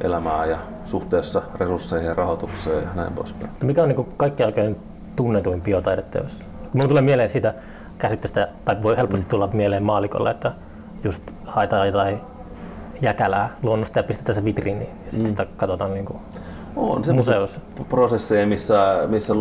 [0.00, 3.52] elämään ja suhteessa resursseihin ja rahoitukseen ja näin poispäin.
[3.62, 4.76] Mikä on niin kaikki jälkeen
[5.16, 6.40] tunnetuin biotaideteos?
[6.72, 7.54] Mulla tulee mieleen sitä
[7.98, 10.52] käsitteestä, tai voi helposti tulla mieleen maalikolle, että
[11.04, 12.20] just haetaan jotain
[13.00, 15.26] jäkälää luonnosta ja pistetään se vitriiniin ja sitten mm.
[15.26, 16.18] sitä katsotaan niin kuin
[16.76, 17.60] on museossa.
[17.88, 19.34] prosesseja, missä, missä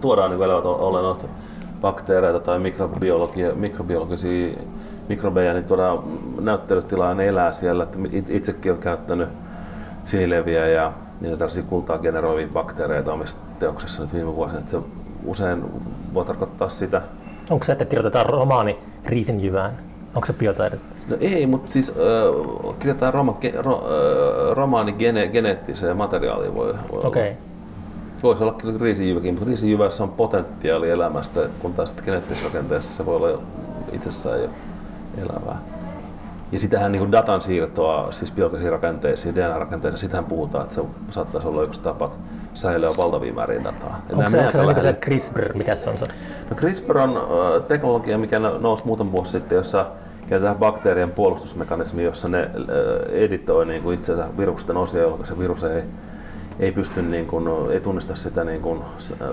[0.00, 1.26] tuodaan niin elävät olennot,
[1.80, 4.58] bakteereita tai mikrobiologia, mikrobiologisia
[5.08, 5.98] mikrobeja, niin tuodaan
[6.40, 7.82] näyttelytilaa ne elää siellä.
[7.82, 9.28] Että itsekin olen käyttänyt
[10.04, 14.58] sinileviä ja niitä tällaisia kultaa generoivia bakteereita omissa teoksissa nyt viime vuosina.
[14.58, 14.78] Että se
[15.24, 15.64] usein
[16.14, 17.02] voi tarkoittaa sitä.
[17.50, 19.72] Onko se, että kirjoitetaan romaani riisinjyvään?
[20.14, 20.78] Onko se biotaide?
[21.08, 26.74] No ei, mutta siis äh, kirjoitetaan roma, ge, ro, äh, romaani gene, geneettiseen materiaaliin voi,
[26.92, 27.22] voi okay.
[27.22, 27.47] olla.
[28.22, 33.16] Voisi olla kyllä riisijyväkin, mutta riisijyvässä on potentiaali elämästä, kun taas geneettisessä rakenteessa se voi
[33.16, 33.42] olla
[33.92, 34.48] itsessään jo
[35.18, 35.58] elävää.
[36.52, 41.62] Ja sitähän niin datan siirtoa, siis biologisiin rakenteisiin, DNA-rakenteisiin, sitähän puhutaan, että se saattaisi olla
[41.62, 42.10] yksi tapa
[42.54, 44.00] säilyä valtavia määriä dataa.
[44.12, 46.04] Onko se, onko se, onko se CRISPR, mikä se on se?
[46.50, 47.20] No CRISPR on
[47.68, 49.86] teknologia, mikä nousi muutama vuosi sitten, jossa
[50.28, 55.64] käytetään bakteerien puolustusmekanismi, jossa ne uh, editoi niin kuin itse virusten osia, jolloin se virus
[55.64, 55.82] ei,
[56.60, 58.78] ei pysty, niin kuin, ei tunnista sitä niin kuin,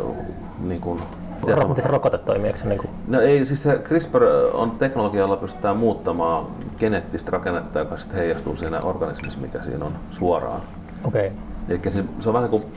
[0.06, 0.16] uh,
[0.60, 1.02] niin kuin
[1.48, 2.48] Miten se rokote toimii?
[2.48, 2.90] Eikö se niin kuin...
[3.08, 6.46] No ei, siis se CRISPR on teknologia, jolla pystytään muuttamaan
[6.80, 10.62] geneettistä rakennetta, joka sitten heijastuu siinä organismissa, mikä siinä on suoraan.
[11.04, 11.28] Okei.
[11.28, 11.40] Okay.
[11.70, 12.74] Eli se, se on vähän niin kuin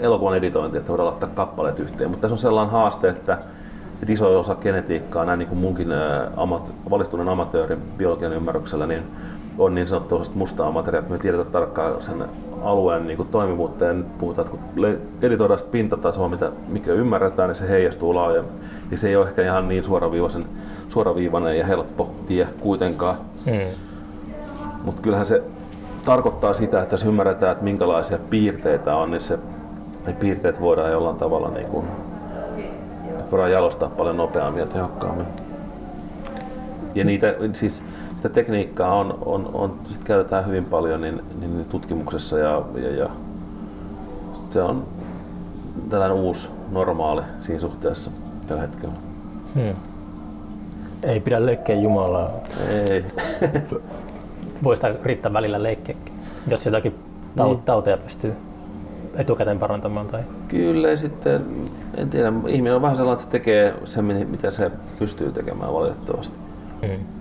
[0.00, 3.38] elokuvan editointi, että voidaan laittaa kappaleet yhteen, mutta tässä on sellainen haaste, että,
[4.02, 5.88] että iso osa genetiikkaa, näin niin kuin munkin
[6.36, 9.02] amat, valistuneen amatöörin biologian ymmärryksellä, niin
[9.60, 12.24] on niin sanottu mustaa materiaalia, että me tiedetään tarkkaan sen
[12.62, 14.86] alueen niin kuin toimivuutta ja nyt puhutaan, että kun
[15.22, 18.52] editoidaan sitä pintatasoa, mitä, mikä ymmärretään, niin se heijastuu laajemmin.
[18.90, 20.44] Ja se ei ole ehkä ihan niin suoraviivaisen,
[20.88, 23.16] suoraviivainen ja helppo tie kuitenkaan.
[23.46, 23.52] Mm.
[24.84, 25.42] Mutta kyllähän se
[26.04, 29.38] tarkoittaa sitä, että jos ymmärretään, että minkälaisia piirteitä on, niin se,
[30.06, 31.86] ne piirteet voidaan jollain tavalla niin kuin,
[33.30, 35.26] voidaan jalostaa paljon nopeammin ja tehokkaammin.
[36.94, 37.82] Ja niitä, siis
[38.20, 43.10] sitä tekniikkaa on, on, on sit käytetään hyvin paljon niin, niin tutkimuksessa ja, ja, ja
[44.50, 44.84] se on
[45.88, 48.10] tällainen uusi normaali siinä suhteessa
[48.46, 48.94] tällä hetkellä.
[49.54, 49.74] Hmm.
[51.02, 52.30] Ei pidä leikkiä Jumalaa.
[52.68, 53.04] Ei.
[54.64, 56.12] Voisi riittää välillä leikkiäkin,
[56.48, 56.94] jos jotakin
[57.36, 57.62] niin.
[57.62, 58.34] tauteja pystyy
[59.14, 60.06] etukäteen parantamaan?
[60.06, 60.22] Tai?
[60.48, 61.46] Kyllä, sitten
[61.96, 66.36] en tiedä, ihminen on vähän sellainen, että se tekee sen, mitä se pystyy tekemään valitettavasti.
[66.86, 67.19] Hmm.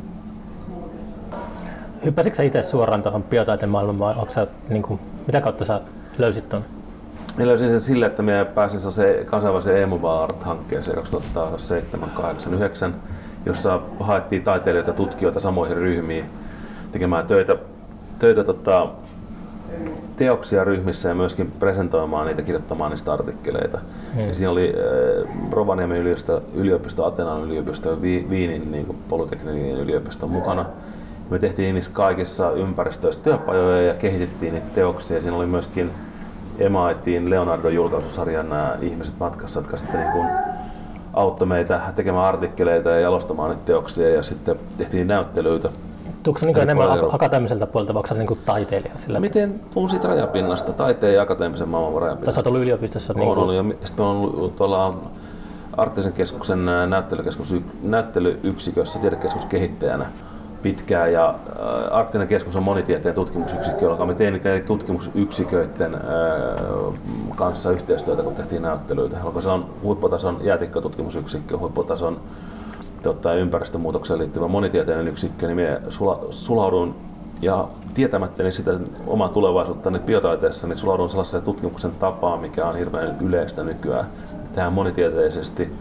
[2.05, 5.81] Hyppäsitkö sä itse suoraan tuohon biotaiteen maailmaan vai onko sä, niin kuin, mitä kautta sä
[6.17, 6.65] löysit tuon?
[7.37, 12.95] Minä löysin sen sille, että minä pääsin se kansainväliseen Emu Art-hankkeeseen 2007, 2008, 2009,
[13.45, 16.25] jossa haettiin taiteilijoita ja tutkijoita samoihin ryhmiin
[16.91, 17.55] tekemään töitä,
[18.19, 18.87] töitä tota,
[20.15, 23.79] teoksia ryhmissä ja myöskin presentoimaan niitä, kirjoittamaan niistä artikkeleita.
[24.15, 24.27] Hmm.
[24.27, 30.65] Ja siinä oli äh, Rovaniemen yliopisto, yliopisto Atenan yliopisto ja Viinin niin Polytekninen yliopisto mukana.
[31.29, 35.21] Me tehtiin niissä kaikissa ympäristöissä työpajoja ja kehitettiin niitä teoksia.
[35.21, 35.91] Siinä oli myöskin
[36.57, 40.27] MITin Leonardo-julkaisusarjan nämä ihmiset matkassa, jotka sitten niin kuin
[41.13, 45.69] auttoi meitä tekemään artikkeleita ja jalostamaan niitä teoksia ja sitten tehtiin näyttelyitä.
[46.23, 48.93] Tuutko niin enemmän ak- akateemiselta puolelta, vai niin kuin taiteilija?
[48.97, 49.19] Sillä?
[49.19, 52.25] Miten tuun siitä rajapinnasta, taiteen ja akateemisen maailman rajapinnasta?
[52.25, 53.13] Tässä on ollut yliopistossa?
[53.13, 53.37] Niin kuin...
[53.37, 54.97] ollut, ja sitten on ollut tuolla
[55.77, 60.05] Arktisen keskuksen näyttelykeskus, näyttelyyksikössä tiedekeskuskehittäjänä
[60.61, 66.01] pitkään ja äh, Arktinen keskus on monitieteen tutkimusyksikkö, jolloin me tein niitä tutkimusyksiköiden äh,
[67.35, 69.17] kanssa yhteistyötä, kun tehtiin näyttelyitä.
[69.23, 72.19] Jolloin se on huipputason jäätikkötutkimusyksikkö, huipputason
[73.03, 76.95] tota, ympäristömuutokseen liittyvä monitieteinen yksikkö, niin minä sula, sulaudun
[77.41, 78.71] ja tietämättäni sitä
[79.07, 84.05] omaa tulevaisuutta niin biotaiteessa, niin sulaudun sellaiseen tutkimuksen tapaan, mikä on hirveän yleistä nykyään.
[84.53, 85.71] Tähän monitieteisesti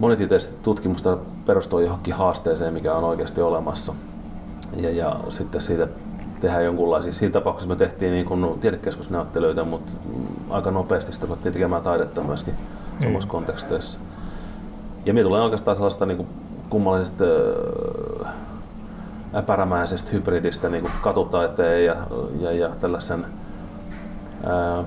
[0.00, 3.94] monitieteellistä tutkimusta perustuu johonkin haasteeseen, mikä on oikeasti olemassa.
[4.76, 5.88] Ja, ja sitten siitä
[6.40, 7.12] tehdään jonkunlaisia.
[7.12, 9.92] Siinä tapauksessa me tehtiin niin kuin tiedekeskusnäyttelyitä, mutta
[10.50, 13.04] aika nopeasti sitä ruvettiin tekemään taidetta myöskin mm.
[13.04, 14.00] samassa konteksteissa.
[15.04, 16.28] Ja minä tulee oikeastaan sellaista niin kuin
[16.70, 17.24] kummallisesta
[19.34, 21.96] äpärämäisestä hybridistä niin kuin katutaiteen ja,
[22.40, 23.26] ja, ja tällaisen
[24.44, 24.84] ää,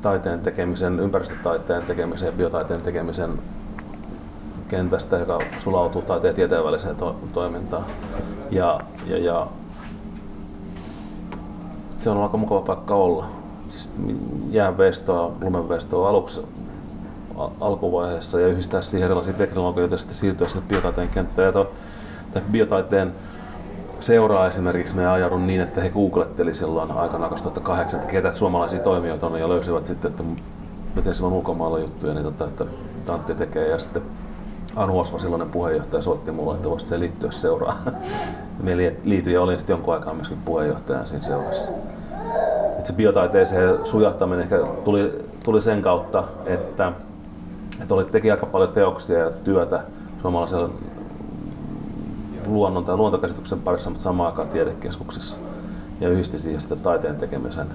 [0.00, 3.30] taiteen tekemisen, ympäristötaiteen tekemisen ja biotaiteen tekemisen
[4.68, 7.84] kentästä, joka sulautuu taiteen ja tieteen väliseen to- toimintaan.
[8.50, 9.46] Ja, ja, ja
[11.98, 13.26] se on aika mukava paikka olla.
[13.70, 13.90] Siis
[14.50, 16.40] jäänvestoa, lumenvestoa aluksi
[17.36, 21.46] al- alkuvaiheessa ja yhdistää siihen erilaisia teknologioita ja sitten siirtyä sinne biotaiteen kenttään.
[21.46, 21.70] Ja to,
[22.50, 23.12] biotaiteen
[24.00, 29.26] seuraa esimerkiksi me ajaudun niin, että he googletteli silloin aikana 2008, että ketä suomalaisia toimijoita
[29.26, 30.22] on ja löysivät sitten, että
[30.94, 32.64] miten se on ulkomailla juttuja, niin tota, että
[33.06, 34.02] Tantti tekee ja sitten
[34.76, 37.76] Anu Osva, silloinen puheenjohtaja, soitti mulle, että voisit se liittyä seuraan.
[38.62, 41.72] Me liityin ja olin sitten jonkun aikaa myöskin puheenjohtajan siinä seurassa.
[42.78, 46.92] Et se biotaiteeseen sujahtaminen ehkä tuli, tuli sen kautta, että,
[47.82, 49.80] että oli, teki aika paljon teoksia ja työtä
[50.22, 50.70] suomalaisella
[52.48, 55.40] luonnon tai luontokäsityksen parissa, mutta samaan aikaan tiedekeskuksessa.
[56.00, 57.66] Ja yhdisti siihen sitä taiteen tekemisen,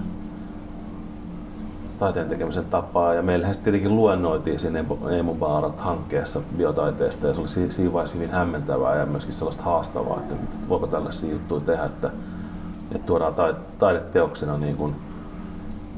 [1.98, 3.14] taiteen tekemisen tapaa.
[3.14, 8.16] Ja meillähän sitten tietenkin luennoitiin siinä Eamon Baarat hankkeessa biotaiteesta ja se oli siinä vaiheessa
[8.16, 10.34] hyvin hämmentävää ja myöskin sellaista haastavaa, että
[10.68, 12.10] voiko tällaisia juttuja tehdä, että,
[12.94, 13.34] että tuodaan
[13.78, 14.94] taideteoksena niin kuin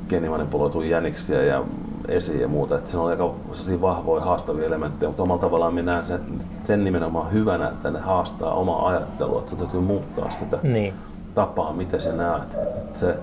[0.09, 1.65] geenimanipuloituja jäniksiä ja
[2.09, 2.77] esiin ja muuta.
[2.77, 3.35] Että se on aika
[3.81, 6.21] vahvoja haastavia elementtejä, mutta omalla tavallaan minä näen sen,
[6.63, 10.95] sen nimenomaan hyvänä, että ne haastaa omaa ajattelua, että se täytyy muuttaa sitä niin.
[11.35, 12.55] tapaa, miten sä näet.
[12.55, 13.19] Että se,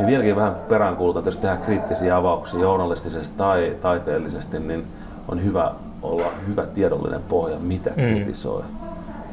[0.00, 4.86] ja vieläkin vähän peräänkuulutan, että jos tehdään kriittisiä avauksia journalistisesti tai taiteellisesti, niin
[5.28, 8.02] on hyvä olla hyvä tiedollinen pohja, mitä mm.
[8.02, 8.62] kritisoi.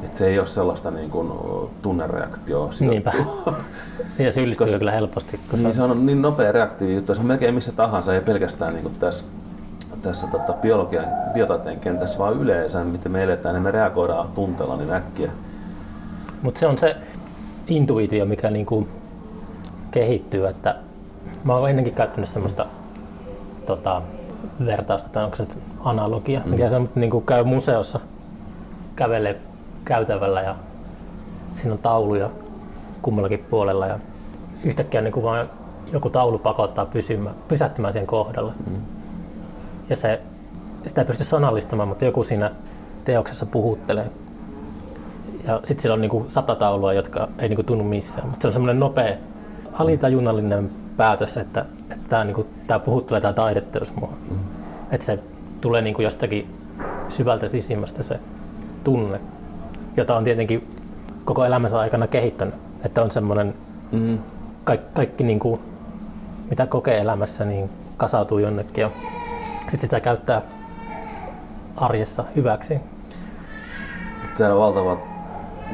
[0.03, 1.31] Et se ei ole sellaista niin kuin
[1.81, 3.11] tunnereaktioa Niinpä.
[4.07, 5.39] Siihen syyllistyy Kos, kyllä helposti.
[5.51, 7.15] Kun niin se on niin nopea reaktiivi juttu.
[7.15, 9.25] Se on melkein missä tahansa, ei pelkästään niin kuin tässä,
[10.01, 14.93] tässä tota, biologian, biotaiteen kentässä, vaan yleensä, miten me eletään, niin me reagoidaan tunteella niin
[14.93, 15.31] äkkiä.
[16.41, 16.95] Mutta se on se
[17.67, 18.89] intuitio, mikä niin kuin
[19.91, 20.47] kehittyy.
[20.47, 20.75] Että
[21.43, 22.65] mä oon ennenkin käyttänyt semmoista
[23.65, 24.01] tota,
[24.65, 26.51] vertausta, tai onko se nyt analogia, mm.
[26.51, 27.99] mikä se niin kuin käy museossa,
[28.95, 29.39] kävelee
[29.85, 30.55] käytävällä ja
[31.53, 32.29] siinä on tauluja
[33.01, 33.99] kummallakin puolella ja
[34.63, 35.49] yhtäkkiä niin kuin vaan
[35.93, 38.53] joku taulu pakottaa pysymään, pysähtymään sen kohdalla.
[38.69, 38.81] Mm.
[39.89, 40.21] Ja se,
[40.87, 42.51] sitä ei pysty sanallistamaan, mutta joku siinä
[43.05, 44.11] teoksessa puhuttelee.
[45.47, 48.41] Ja sitten siellä on niin kuin sata taulua, jotka ei niin kuin tunnu missään, mutta
[48.41, 49.15] se on semmoinen nopea
[49.73, 54.13] alitajunnallinen päätös, että, että tämä, niin kuin, tämä puhuttelee tämä taideteos mua.
[54.29, 54.39] Mm.
[54.91, 55.19] Että se
[55.61, 56.55] tulee niin kuin jostakin
[57.09, 58.19] syvältä sisimmästä se
[58.83, 59.19] tunne
[59.99, 60.75] jota on tietenkin
[61.25, 62.55] koko elämänsä aikana kehittänyt.
[62.85, 63.53] Että on semmoinen,
[63.91, 64.19] mm.
[64.63, 65.59] kaikki, kaikki niin kuin,
[66.49, 68.89] mitä kokee elämässä, niin kasautuu jonnekin ja
[69.59, 70.41] sitten sitä käyttää
[71.77, 72.79] arjessa hyväksi.
[74.35, 74.97] Se on valtava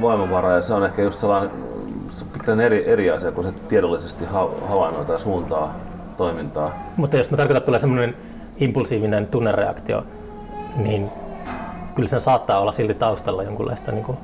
[0.02, 1.52] voimavara ja se on ehkä just sellainen
[2.34, 4.26] pikkasen eri, eri asia, kun se tiedollisesti
[4.68, 5.76] havainnoita suuntaa
[6.18, 6.72] toimintaa.
[6.98, 8.16] Mutta jos mä tarkoitan, että tulee semmoinen
[8.58, 10.04] impulsiivinen tunnereaktio,
[10.76, 11.10] niin
[11.96, 14.18] kyllä sen saattaa olla silti taustalla jonkunlaista niin kuin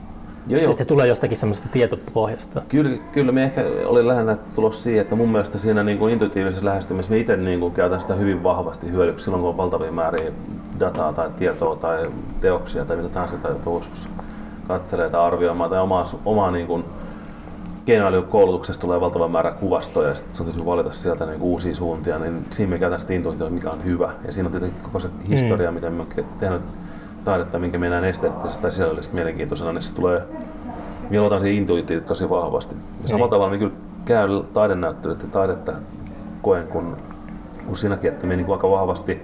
[0.47, 0.71] Joo, joo.
[0.71, 2.61] Että se tulee jostakin semmoisesta tietopohjasta.
[2.69, 6.65] Kyllä, kyllä me ehkä oli lähinnä tulossa siihen, että mun mielestä siinä niin kuin intuitiivisessa
[6.65, 10.31] lähestymisessä me itse niin kuin käytän sitä hyvin vahvasti hyödyksi silloin, kun on valtavia määriä
[10.79, 14.09] dataa tai tietoa tai teoksia tai mitä tahansa tai joskus
[14.67, 16.85] katselee tai arvioimaan tai omaa, omaa niin kuin
[17.85, 22.45] keinoälykoulutuksesta tulee valtava määrä kuvastoja ja sitten sun täytyy valita sieltä niin uusia suuntia, niin
[22.49, 24.11] siinä me käytän sitä intuitiota, mikä on hyvä.
[24.25, 25.75] Ja siinä on tietenkin koko se historia, mm.
[25.75, 26.05] miten me
[26.39, 26.61] tehnyt
[27.23, 30.23] taidetta, minkä me näen esteettisestä tai sisällöllisesti mielenkiintoisena, niin se tulee
[31.09, 32.75] minä luotan siihen intuitiivisesti tosi vahvasti.
[33.01, 33.31] Ja samalla niin.
[33.31, 33.73] tavalla niin kyllä
[34.05, 35.73] käy taidenäyttelyt ja taidetta
[36.41, 36.97] koen kun,
[37.67, 39.21] kun sinäkin, että minä niin aika vahvasti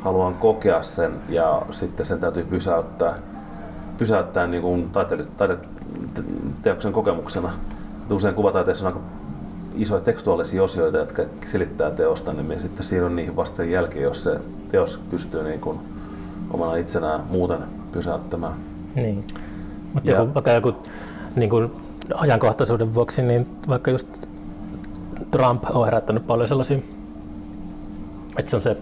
[0.00, 3.18] haluan kokea sen ja sitten sen täytyy pysäyttää,
[3.98, 7.52] pysäyttää niin kuin taiteelle, taideteoksen kokemuksena.
[8.10, 9.06] Usein kuvataiteessa on aika
[9.74, 14.22] isoja tekstuaalisia osioita, jotka selittää teosta, niin minä sitten siirryn niihin vasta sen jälkeen, jos
[14.22, 15.78] se teos pystyy niin kuin
[16.54, 17.58] omana itsenään muuten
[17.92, 18.54] pysäyttämään.
[18.94, 19.24] Niin.
[19.94, 20.74] Mutta joku, vaikka joku
[21.36, 21.70] niin kuin
[22.14, 24.08] ajankohtaisuuden vuoksi, niin vaikka just
[25.30, 26.78] Trump on herättänyt paljon sellaisia,
[28.38, 28.76] että se on se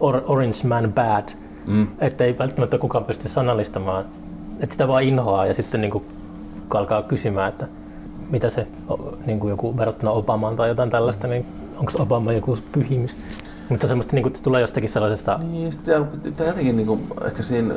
[0.00, 1.28] Orange Man Bad,
[1.66, 1.86] mm.
[1.98, 4.04] että ei välttämättä kukaan pysty sanallistamaan,
[4.60, 6.04] että sitä vaan inhoaa ja sitten niin kuin
[6.74, 7.66] alkaa kysymään, että
[8.30, 8.66] mitä se
[9.26, 13.16] niin kuin joku verrattuna Obamaan tai jotain tällaista, niin onko Obama joku pyhimys?
[13.68, 15.38] Mutta semmoista, niin kuin, se tulee jostakin sellaisesta...
[15.38, 16.06] Niin, sitten
[16.46, 17.74] jotenkin niin kuin, ehkä siinä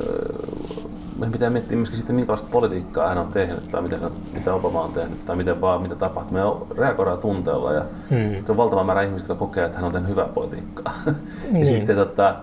[1.16, 3.98] meidän pitää miettiä myöskin sitten, minkälaista politiikkaa hän on tehnyt tai mitä,
[4.34, 6.34] mitä Obama on tehnyt tai miten vaan, mitä tapahtuu.
[6.34, 6.42] Me
[6.78, 8.44] reagoidaan tunteella ja hmm.
[8.50, 10.94] on valtava määrä ihmistä, jotka kokee, että hän on tehnyt hyvää politiikkaa.
[11.52, 11.60] Niin.
[11.60, 12.36] ja sitten tota,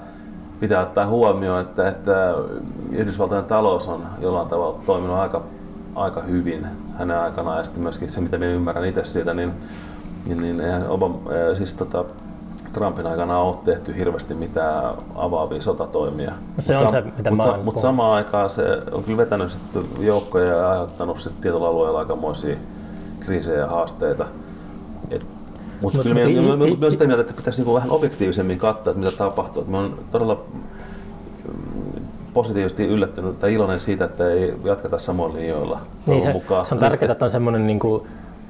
[0.61, 2.35] pitää ottaa huomioon, että, että
[2.93, 5.43] Yhdysvaltojen talous on jollain tavalla toiminut aika,
[5.95, 6.67] aika hyvin
[6.99, 9.53] hänen aikanaan ja sitten myöskin se, mitä me ymmärrän itse siitä, niin,
[10.27, 11.19] niin, niin Obama,
[11.55, 12.05] siis tota,
[12.73, 16.31] Trumpin aikana ole tehty hirveästi mitään avaavia sotatoimia.
[16.31, 19.51] No se on sam- se, mitä mutta, mä Mutta samaan aikaan se on kyllä vetänyt
[19.51, 22.57] sitten joukkoja ja aiheuttanut sitten tietyllä alueella aikamoisia
[23.21, 24.27] kriisejä ja haasteita.
[25.11, 25.27] mutta
[25.81, 29.17] mut kyllä me, me, me, sitä mieltä, että pitäisi niinku vähän objektiivisemmin katsoa, että mitä
[29.17, 29.65] tapahtuu.
[29.65, 30.45] Mä oon todella
[31.45, 32.03] mm,
[32.35, 36.67] positiivisesti yllättynyt tai iloinen siitä, että ei jatketa samoilla linjoilla niin se, mukaan.
[36.67, 38.03] Se on tärkeää, että on semmoinen niin kuin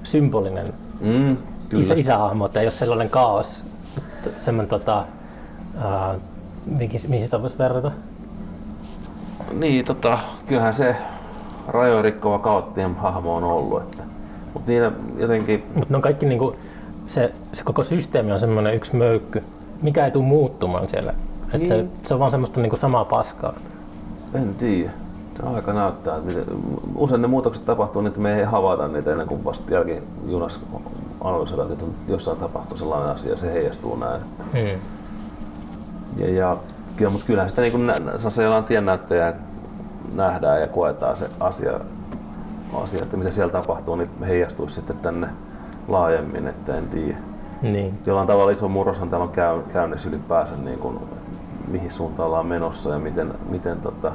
[0.03, 0.67] symbolinen
[1.01, 1.37] mm,
[1.79, 3.65] Isä, isähahmo, että ei ole sellainen kaos
[4.39, 5.05] semmoinen, tota,
[5.81, 6.15] ää,
[6.67, 7.91] mihin, mihin sitä voisi verrata?
[9.53, 10.97] Niin, tota, kyllähän se
[11.69, 13.83] rajoja rikkova kaoottien hahmo on ollut.
[13.83, 14.03] Että,
[14.55, 15.65] mutta niillä jotenkin...
[15.75, 16.55] Mutta ne on kaikki niinku,
[17.07, 19.45] se, se koko systeemi on semmoinen yksi möykky,
[19.83, 21.13] mikä ei tule muuttumaan siellä.
[21.55, 21.69] Et niin.
[21.69, 23.55] se, se on vaan semmoista niinku samaa paskaa.
[24.35, 25.02] En tiedä.
[25.37, 26.57] Se aika näyttää, että miten,
[26.97, 30.61] usein ne muutokset tapahtuu niin, että me ei havaita niitä ennen kuin vasta jälkijunassa
[31.21, 34.23] analysoida, että jossain tapahtuu sellainen asia, se heijastuu näin.
[34.23, 34.45] Että.
[34.53, 34.81] Hmm.
[36.17, 36.57] Ja, ja
[36.97, 39.35] kyllä, mutta kyllähän sitä niin jollain tiennäyttäjä
[40.15, 41.81] nähdään ja koetaan se asia,
[42.75, 45.29] asia, että mitä siellä tapahtuu, niin heijastuu sitten tänne
[45.89, 47.17] laajemmin, että en tiedä.
[47.63, 47.99] Niin.
[48.07, 50.99] Jollain tavalla iso murroshan täällä on käy, käynnissä ylipäänsä, niin kuin,
[51.69, 54.13] mihin suuntaan ollaan menossa ja miten, miten tota,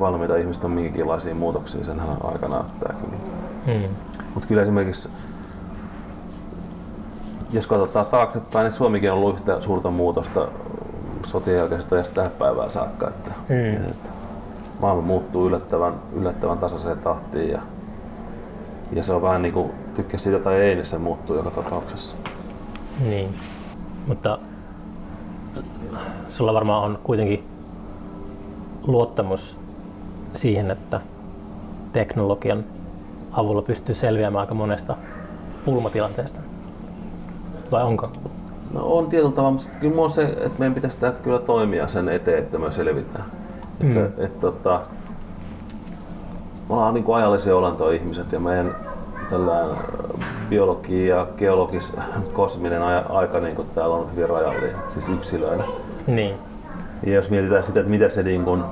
[0.00, 3.16] valmiita ihmiset on minkälaisiin muutoksiin, senhän aika näyttää kyllä.
[3.66, 3.94] Hmm.
[4.34, 5.08] Mutta kyllä esimerkiksi
[7.50, 10.48] jos katsotaan taaksepäin, niin Suomikin on ollut yhtä suurta muutosta
[11.26, 13.08] sotien jälkeisestä ja tähän päivään saakka.
[13.08, 13.90] Että, hmm.
[13.90, 14.08] että
[14.80, 17.62] maailma muuttuu yllättävän, yllättävän tasaiseen tahtiin ja,
[18.92, 22.16] ja se on vähän niin kuin tykkää siitä tai ei, niin se muuttuu joka tapauksessa.
[23.08, 23.34] Niin,
[24.06, 24.38] mutta
[26.30, 27.44] sulla varmaan on kuitenkin
[28.86, 29.60] luottamus
[30.34, 31.00] siihen, että
[31.92, 32.64] teknologian
[33.32, 34.96] avulla pystyy selviämään aika monesta
[35.64, 36.40] pulmatilanteesta
[37.72, 38.10] vai onko?
[38.72, 42.08] No on tietyllä tavalla, mutta kyllä on se, että meidän pitäisi tehdä kyllä toimia sen
[42.08, 43.24] eteen, että me selvitään.
[43.82, 43.90] Mm.
[43.90, 44.80] Että, että, tota,
[46.68, 48.76] me ollaan niin kuin ajallisia olentoja ihmiset ja meidän
[49.30, 49.76] tällainen
[50.48, 51.92] biologi ja geologis
[52.32, 55.64] kosminen aika niin kuin täällä on hyvin rajallinen, siis yksilöinä.
[56.06, 56.34] Niin.
[57.06, 58.64] Ja jos mietitään sitä, että mitä se niin kuin,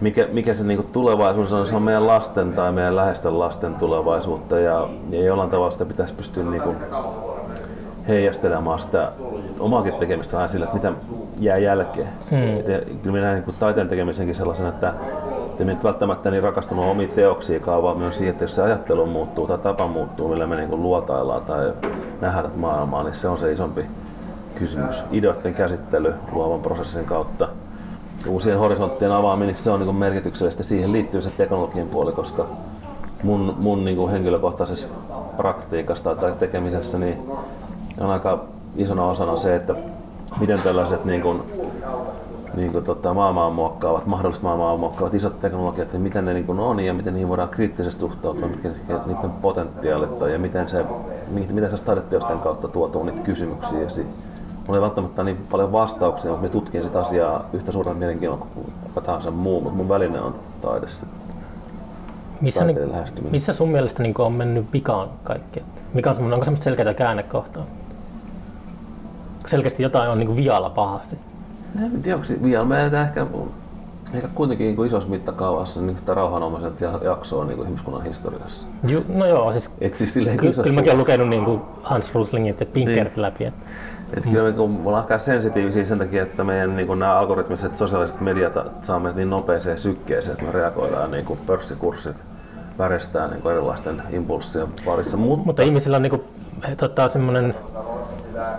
[0.00, 4.58] mikä, mikä se niin tulevaisuus on, se on meidän lasten tai meidän läheisten lasten tulevaisuutta
[4.58, 6.76] ja, ja jollain tavalla sitä pitäisi pystyä niin kuin
[8.08, 9.12] heijastelemaan sitä
[9.60, 10.92] omaakin tekemistä vähän sillä, että mitä
[11.38, 12.08] jää jälkeen.
[12.30, 12.58] Hmm.
[12.58, 14.94] Et, kyllä minä näen niin taiteen tekemisenkin sellaisen, että
[15.60, 19.46] en nyt välttämättä niin rakastunut omiin teoksiinkaan, vaan myös siihen, että jos se ajattelu muuttuu
[19.46, 21.72] tai tapa muuttuu, millä me niin luotaillaan tai
[22.20, 23.86] nähdään maailmaa, niin se on se isompi
[24.54, 25.04] kysymys.
[25.12, 27.48] Ideoiden käsittely luovan prosessin kautta.
[28.28, 30.62] Uusien horisonttien avaaminen, se on niin merkityksellistä.
[30.62, 32.46] Siihen liittyy se teknologian puoli, koska
[33.22, 34.88] mun, mun niin henkilökohtaisessa
[35.36, 37.18] praktiikasta tai tekemisessä niin
[38.00, 38.44] on aika
[38.76, 39.74] isona osana se, että
[40.40, 41.42] miten tällaiset niin kuin
[42.54, 46.60] niin kuin, tota, maailmaa muokkaavat, mahdollisesti maailmaa muokkaavat isot teknologiat ja miten ne niin kuin
[46.60, 48.68] on ja miten niihin voidaan kriittisesti suhtautua, mitkä
[49.06, 50.84] niiden potentiaalit on ja miten se,
[51.30, 54.06] miten se taideteosten kautta tuotuu niitä kysymyksiä esiin.
[54.66, 58.72] Mulla ei välttämättä niin paljon vastauksia, mutta me tutkin sitä asiaa yhtä suurella mielenkiinnolla kuin
[58.82, 60.86] kuka tahansa muu, mutta mun väline on taide
[62.40, 62.78] missä, niin,
[63.30, 65.62] missä sun mielestä niin on mennyt vikaan kaikki?
[65.94, 67.66] Mikä on onko semmoista selkeää käännekohtaa?
[69.46, 71.18] Selkeästi jotain on niin vialla pahasti.
[71.84, 72.68] En tiedä, onko vialla.
[72.68, 73.26] Me ehkä,
[74.14, 78.66] ehkä kuitenkin niin isossa mittakaavassa niin sitä rauhanomaiset jaksoa niin ihmiskunnan historiassa.
[78.86, 82.14] Ju, no joo, siis, Et siis silleen, ky- kyllä mäkin olen lukenut niin kuin Hans
[82.14, 83.22] Ruslingin ja Pinkert niin.
[83.22, 83.44] läpi.
[83.44, 83.60] Että
[84.16, 88.20] et kyllä me, me ollaan aika sensitiivisiä sen takia, että meidän niin nämä algoritmiset sosiaaliset
[88.20, 92.24] mediat saamme niin nopeeseen sykkeeseen, että me reagoidaan niin kuin pörssikurssit
[92.78, 95.16] väristää niin kuin erilaisten impulssien parissa.
[95.16, 96.22] Mut, Mutta ihmisillä on niin kuin,
[96.76, 97.54] tota, semmoinen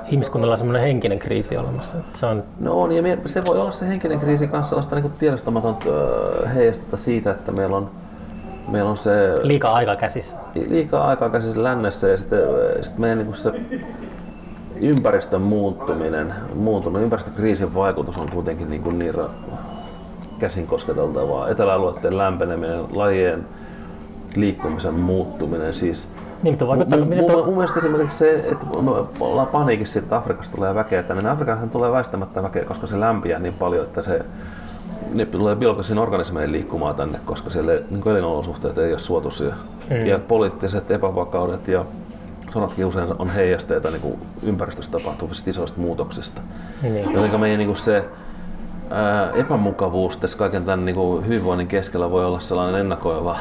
[0.07, 1.97] ihmiskunnalla on semmoinen henkinen kriisi olemassa.
[1.97, 2.43] Että se on...
[2.59, 5.89] No on, ja se voi olla se henkinen kriisi kanssa sellaista niin tiedostamatonta
[6.55, 7.91] heijastetta siitä, että meillä on,
[8.67, 9.33] meillä on se...
[9.41, 10.35] Liikaa aikaa käsissä.
[10.67, 12.39] Liikaa aikaa käsissä lännessä ja sitten,
[12.81, 13.51] sitten meidän niin se
[14.81, 19.15] ympäristön muuttuminen, muuntunut ympäristökriisin vaikutus on kuitenkin niin, kuin niin
[20.39, 21.49] käsin kosketeltavaa.
[21.49, 23.45] Eteläalueiden lämpeneminen, lajien
[24.35, 25.73] liikkumisen muuttuminen.
[25.73, 26.09] Siis
[26.43, 30.55] niin, mutta vaikuttaa, mun, mun, mun, mielestä esimerkiksi se, että me ollaan paniikissa, että Afrikasta
[30.55, 34.25] tulee väkeä tänne, niin Afrikanhan tulee väistämättä väkeä, koska se lämpiää niin paljon, että se
[35.13, 39.53] ne tulee biologisiin organismeihin liikkumaan tänne, koska siellä niin elinolosuhteet ei ole suotuisia.
[39.89, 40.05] Mm.
[40.05, 41.85] Ja poliittiset epävakaudet ja
[42.53, 46.41] sodatkin usein on heijasteita niin kuin ympäristössä tapahtuvista isoista muutoksista.
[46.81, 47.13] Mm.
[47.13, 48.05] Joten meidän niin kuin se
[48.89, 53.37] ää, epämukavuus tässä kaiken tämän niin kuin hyvinvoinnin keskellä voi olla sellainen ennakoiva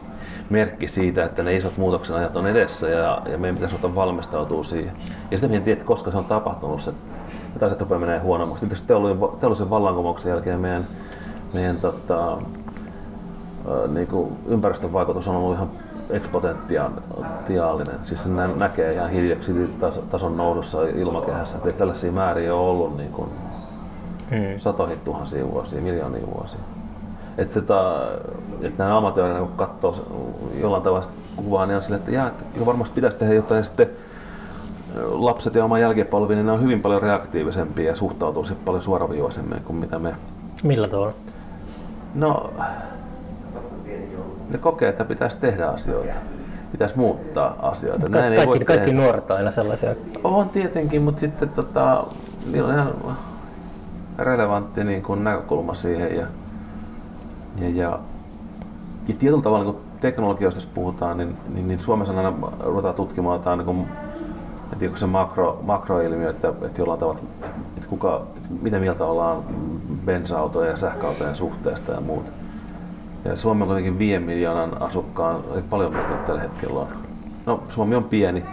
[0.50, 4.64] merkki siitä, että ne isot muutoksen ajat on edessä ja, ja meidän pitäisi ottaa valmistautua
[4.64, 4.96] siihen.
[5.30, 6.92] Ja sitten meidän tiedä, koska se on tapahtunut, se,
[7.52, 8.66] että asiat rupeaa menee huonommaksi.
[8.66, 8.92] Tietysti
[9.40, 10.86] teollisen vallankumouksen jälkeen meidän,
[11.52, 12.38] meidän tota,
[13.88, 15.68] niin kuin ympäristön vaikutus on ollut ihan
[16.12, 17.98] eksponentiaalinen.
[18.02, 23.28] Siis se näkee ihan hiilidioksiditason nousussa ilmakehässä, että tällaisia määriä ole ollut niin kuin
[24.30, 24.58] hmm.
[24.58, 26.60] satoihin tuhansia vuosia, miljoonia vuosia.
[27.38, 28.08] Että, tota,
[28.62, 29.94] että nämä amatöörit kun katsoo
[30.60, 31.06] jollain tavalla
[31.36, 33.58] kuvaa, niin on sille, että, jää, että varmasti pitäisi tehdä jotain.
[33.58, 33.90] Ja sitten
[35.08, 39.76] lapset ja oma jälkipolvi, niin ne on hyvin paljon reaktiivisempia ja suhtautuu paljon suoraviivaisemmin kuin
[39.76, 40.14] mitä me.
[40.62, 41.12] Millä tavalla?
[42.14, 42.52] No,
[44.50, 46.12] ne kokee, että pitäisi tehdä asioita.
[46.72, 48.00] Pitäisi muuttaa asioita.
[48.06, 49.02] Ka- Näin kaikki, ei voi kaikki tehdä.
[49.02, 49.94] nuoret aina sellaisia.
[50.24, 52.04] On tietenkin, mutta sitten tota,
[52.52, 52.92] niillä on ihan
[54.18, 56.16] relevantti niin kuin näkökulma siihen.
[56.16, 56.26] Ja,
[57.60, 57.98] ja, ja,
[59.08, 63.58] ja tietyllä tavalla kun teknologioista jos puhutaan, niin, niin, niin Suomessa aina ruvetaan tutkimaan jotain
[63.58, 63.88] niin kuin,
[64.72, 67.20] että se makro, makroilmiö, että, että jollain tavalla,
[67.76, 69.42] että kuka, että mitä mieltä ollaan
[70.06, 72.32] bensa-autojen ja sähköautojen suhteesta ja muuta.
[73.24, 76.88] Ja Suomi on kuitenkin 5 miljoonan asukkaan, paljon meitä tällä hetkellä on.
[77.46, 78.44] No, Suomi on pieni,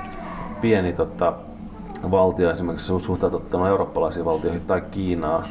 [0.61, 1.33] pieni tota,
[2.11, 5.43] valtio esimerkiksi suhteutettuna eurooppalaisiin valtioihin tai Kiinaa.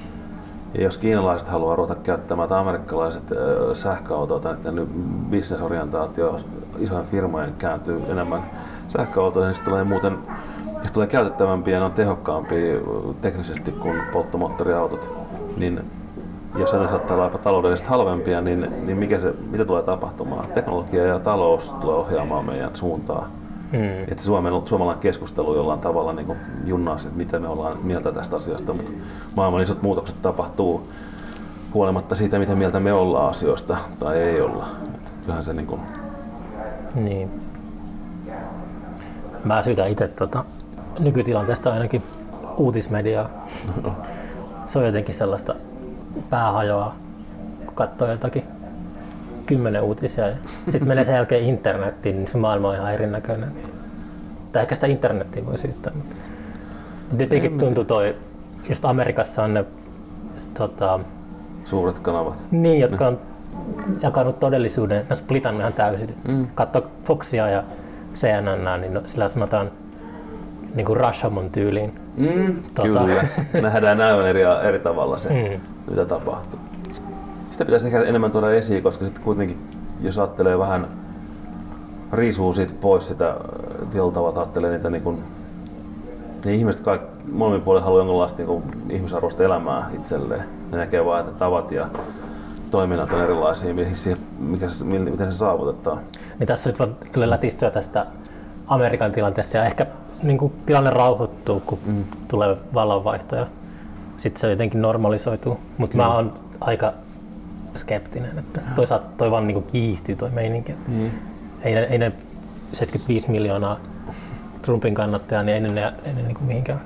[0.75, 3.39] Ja jos kiinalaiset haluaa ruveta käyttämään tai amerikkalaiset äh,
[3.73, 4.89] sähköautoja tai nyt
[5.31, 6.41] bisnesorientaatio
[6.79, 8.51] isojen firmojen kääntyy enemmän
[8.89, 10.19] sähköautoihin, niin sitten tulee muuten
[10.65, 12.81] sitten tulee käytettävämpiä ja on tehokkaampia
[13.21, 15.11] teknisesti kuin polttomoottoriautot,
[15.57, 15.81] niin
[16.57, 20.47] jos ne saattaa olla jopa taloudellisesti halvempia, niin, niin mikä se, mitä tulee tapahtumaan?
[20.55, 23.29] Teknologia ja talous tulee ohjaamaan meidän suuntaa.
[23.73, 24.03] Hmm.
[24.09, 28.73] Että Suomen, suomalainen keskustelu jollain tavalla niin junnaa että mitä me ollaan mieltä tästä asiasta,
[28.73, 28.91] mutta
[29.37, 30.89] maailman isot muutokset tapahtuu
[31.75, 34.67] huolimatta siitä, mitä mieltä me ollaan asioista tai ei olla.
[34.95, 35.81] Että kyllähän se niin kuin...
[36.95, 37.31] Niin.
[39.45, 40.45] Mä syytän itse tota,
[40.99, 42.03] nykytilanteesta ainakin
[42.57, 43.29] uutismediaa.
[44.67, 45.55] Se on jotenkin sellaista
[46.31, 46.95] päähajoa,
[47.67, 48.45] kun katsoo jotakin
[49.47, 50.37] kymmenen uutisia ja
[50.69, 53.53] sitten menee sen jälkeen internettiin, niin se maailma on ihan erinäköinen.
[54.53, 55.93] Tai ehkä sitä internettiä voi syyttää.
[57.09, 58.17] Mutta jotenkin tuntuu toi,
[58.69, 59.65] just Amerikassa on ne
[60.55, 61.01] tota,
[61.65, 62.45] suuret kanavat.
[62.51, 63.19] Niin, jotka on
[64.03, 66.15] jakanut todellisuuden, ne splitannut ihan täysin.
[66.29, 66.47] Mm.
[66.55, 67.63] Katso Foxia ja
[68.15, 69.71] CNN, niin no, sillä sanotaan
[70.79, 72.01] niin kuin Rashamon tyyliin.
[72.17, 72.89] Mm, tota.
[72.89, 73.25] Kyllä,
[73.69, 75.61] nähdään aivan eri, eri tavalla se, mm.
[75.91, 76.61] mitä tapahtuu.
[77.51, 79.59] Sitä pitäisi ehkä enemmän tuoda esiin, koska sitten kuitenkin,
[80.01, 80.87] jos ajattelee vähän,
[82.13, 83.37] riisuu siitä pois sitä
[83.79, 85.25] tietyllä tavalla, ajattelee niitä niin kuin,
[86.45, 90.45] niin ihmiset kaikki, molemmin puolin haluaa jonkinlaista niin ihmisarvoista elämää itselleen.
[90.71, 91.87] Ne näkee vain, että tavat ja
[92.71, 95.99] toiminnat on erilaisia, mikä se, miten se saavutetaan.
[96.39, 98.07] Niin tässä nyt voi kyllä lätistyä tästä
[98.67, 99.87] Amerikan tilanteesta ja ehkä
[100.23, 102.05] niin kuin tilanne rauhoittuu, kun mm.
[102.29, 103.47] tulee vallanvaihto ja
[104.17, 105.61] sitten se jotenkin normalisoituu.
[105.79, 106.93] Mutta mä oon aika
[107.75, 110.75] skeptinen, että toisaalta toi vaan niinku kiihtyy toi meininki.
[110.89, 111.13] Niin.
[111.63, 112.13] Ei, ne, ei ne
[112.73, 113.81] 75 miljoonaa
[114.63, 116.81] Trumpin kannattajaa, niin ei ne, ei ne niinku mihinkään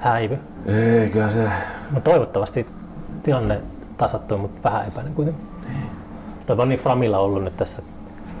[0.00, 0.38] häivy.
[0.66, 1.48] Ei, kyllä se...
[1.90, 2.66] No toivottavasti
[3.22, 3.60] tilanne
[3.96, 5.46] tasattuu, mutta vähän epäilen kuitenkin.
[6.46, 7.82] Toi on niin Framilla ollut nyt tässä.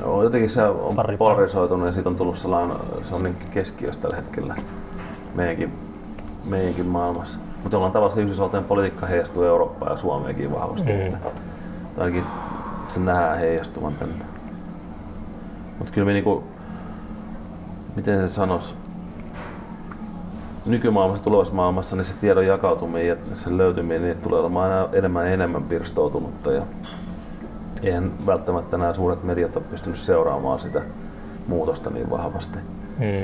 [0.04, 4.00] Joo, jotenkin se on Pari- polarisoitunut ja siitä on tullut sellainen, se on niin keskiössä
[4.00, 4.56] tällä hetkellä
[5.34, 5.72] meidänkin,
[6.44, 7.38] meidänkin maailmassa.
[7.62, 10.92] Mutta jollain tavalla se Yhdysvaltojen politiikka heijastuu Eurooppaan ja Suomeenkin vahvasti.
[10.92, 11.00] Mm.
[11.00, 11.18] Että,
[11.94, 12.24] tai ainakin
[12.88, 14.24] se nähdään heijastuvan tänne.
[15.78, 16.44] Mutta kyllä me niinku,
[17.96, 18.74] miten se sanois,
[20.66, 25.26] nykymaailmassa, tulevassa maailmassa, niin se tiedon jakautuminen ja sen löytyminen niin tulee olemaan aina enemmän
[25.26, 26.52] ja enemmän pirstoutunutta.
[26.52, 26.62] Ja
[27.82, 30.82] eihän välttämättä nämä suuret mediat ole pystynyt seuraamaan sitä
[31.46, 32.58] muutosta niin vahvasti.
[32.98, 33.22] Mm.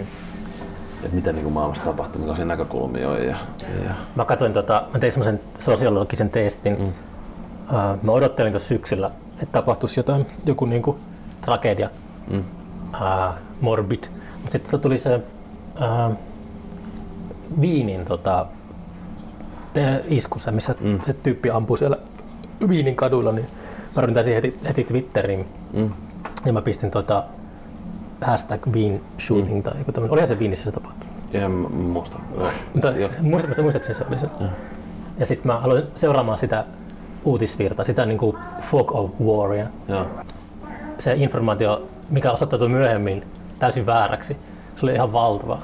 [1.04, 3.16] Että mitä niin kuin maailmassa tapahtuu, millaisia näkökulmia on.
[3.18, 3.36] Ja,
[3.84, 3.94] ja.
[4.14, 6.78] Mä katsoin, tota, mä tein semmoisen sosiologisen testin.
[6.78, 6.88] Mm.
[6.88, 10.98] Uh, mä odottelin tuossa syksyllä, että tapahtuisi jotain, joku niinku
[11.40, 11.90] tragedia,
[12.30, 12.44] Mm.
[12.92, 14.04] uh, morbid.
[14.36, 16.16] Mutta sitten tuli se uh,
[17.60, 18.46] Viinin tota,
[19.74, 20.98] te- isku, se, missä mm.
[21.04, 21.96] se tyyppi ampui siellä
[22.68, 23.46] Viinin kaduilla, niin
[23.96, 25.90] mä ryntäsin heti, heti Twitteriin Mm.
[26.44, 27.24] ja mä pistin tota,
[28.20, 29.62] hashtag Wien shooting mm.
[29.62, 30.12] tai joku tämmöinen.
[30.12, 31.08] Olihan se Viinissä se tapahtunut.
[31.32, 32.18] En muista.
[32.74, 33.10] Mutta Joo.
[33.20, 34.26] muistaakseni, se oli se.
[35.18, 36.64] Ja sitten mä aloin seuraamaan sitä
[37.24, 39.66] uutisvirtaa, sitä niin kuin fog of waria.
[40.98, 43.24] Se informaatio, mikä osoittautui myöhemmin
[43.58, 44.36] täysin vääräksi,
[44.76, 45.58] se oli ihan valtava.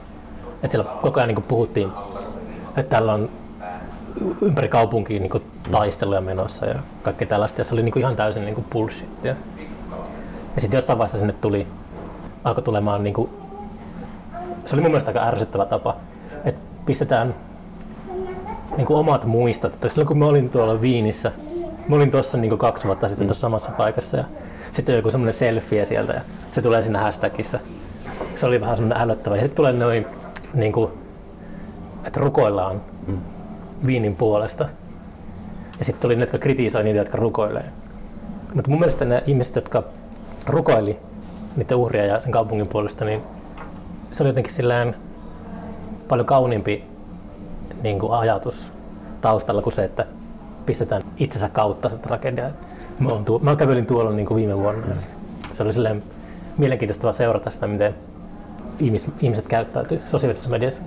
[0.62, 1.92] Että siellä koko ajan niin kuin puhuttiin,
[2.68, 3.28] että täällä on
[4.42, 7.60] ympäri kaupunkia niin kuin taisteluja menossa ja kaikki tällaista.
[7.60, 9.36] Ja se oli niin kuin ihan täysin niin kuin bullshittia.
[10.54, 11.66] Ja sitten jossain vaiheessa sinne tuli,
[12.44, 13.30] alkoi tulemaan niin kuin,
[14.64, 15.96] se oli mun mielestä aika ärsyttävä tapa,
[16.44, 17.34] että pistetään
[18.76, 19.74] niin kuin omat muistot.
[19.74, 21.32] Että silloin kun mä olin tuolla Viinissä,
[21.88, 24.24] mä olin tuossa niin kaksi vuotta sitten tuossa samassa paikassa ja
[24.72, 26.20] sitten joku semmoinen selfie sieltä ja
[26.52, 27.58] se tulee siinä hashtagissa.
[28.34, 29.36] Se oli vähän semmoinen älyttävä.
[29.36, 30.06] Ja sitten tulee noin,
[30.54, 30.90] niin kuin,
[32.04, 33.18] että rukoillaan Mm.
[33.86, 34.68] Viinin puolesta.
[35.78, 37.64] Ja sitten tuli ne, jotka kritisoi niitä, jotka rukoilee.
[38.54, 39.82] Mutta mun mielestä ne ihmiset, jotka
[40.46, 40.98] rukoili
[41.56, 43.22] niiden uhria ja sen kaupungin puolesta, niin
[44.10, 44.94] se oli jotenkin sillään
[46.08, 46.84] paljon kauniimpi
[47.82, 48.72] niin kuin ajatus
[49.20, 50.06] taustalla kuin se, että
[50.66, 52.50] pistetään itsensä kautta se tragedia.
[52.98, 54.86] Mä, oon tuo, mä kävelin tuolla niin kuin viime vuonna.
[54.86, 55.00] Eli
[55.50, 56.02] se oli silleen
[56.58, 57.94] mielenkiintoista seurata sitä, miten
[58.78, 60.82] ihmis, ihmiset käyttäytyy sosiaalisessa mediassa.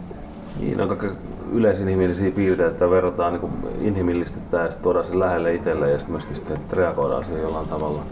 [0.59, 5.91] Niin, on kaikki yleisinhimillisiä piirteitä, että verrataan, niin inhimillistetään ja sitten tuodaan se lähelle itselle
[5.91, 8.03] ja sitten myöskin sitten reagoidaan siihen jollain tavalla.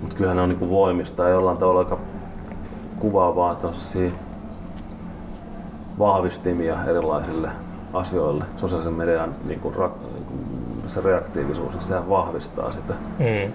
[0.00, 1.98] Mutta kyllähän ne on niin voimista ja jollain tavalla aika
[2.98, 3.74] kuvaavaa, että on
[5.98, 7.50] vahvistimia erilaisille
[7.92, 8.44] asioille.
[8.56, 10.40] Sosiaalisen median niin kuin, ra, niin kuin,
[10.86, 12.94] se reaktiivisuus, niin sehän vahvistaa sitä.
[13.18, 13.52] Mm.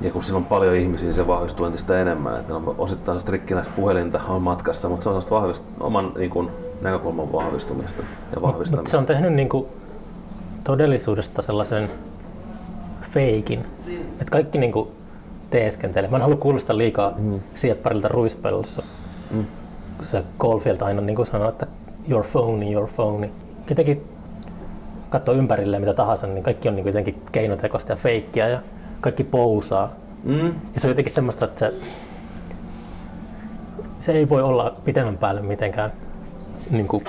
[0.00, 2.40] Ja kun siinä on paljon ihmisiä, niin se vahvistuu entistä enemmän.
[2.40, 6.50] Että on osittain sitä rikkinäistä puhelinta on matkassa, mutta se on vahvist- oman niin kuin,
[6.80, 8.02] näkökulman vahvistumista
[8.34, 8.90] ja vahvistamista.
[8.90, 9.66] se on tehnyt niin kuin
[10.64, 11.90] todellisuudesta sellaisen
[13.10, 13.64] feikin,
[14.12, 14.88] että kaikki niin kuin
[15.50, 16.10] teeskentelee.
[16.10, 17.40] Mä en halua kuulostaa liikaa mm.
[17.54, 18.82] siepparilta ruispellossa.
[19.30, 19.46] Mm.
[19.96, 21.66] kun Se Goldfield aina niin kuin sanoo, että
[22.08, 23.30] your phony, your phony.
[23.68, 24.04] Jotenkin
[25.10, 28.60] katsoo ympärilleen mitä tahansa, niin kaikki on niin kuin jotenkin keinotekoista ja feikkiä ja
[29.00, 29.92] kaikki pousaa.
[30.24, 30.46] Mm.
[30.46, 31.74] Ja se on jotenkin semmoista, että se,
[33.98, 35.92] se ei voi olla pitemmän päälle mitenkään
[36.70, 37.04] niin kuin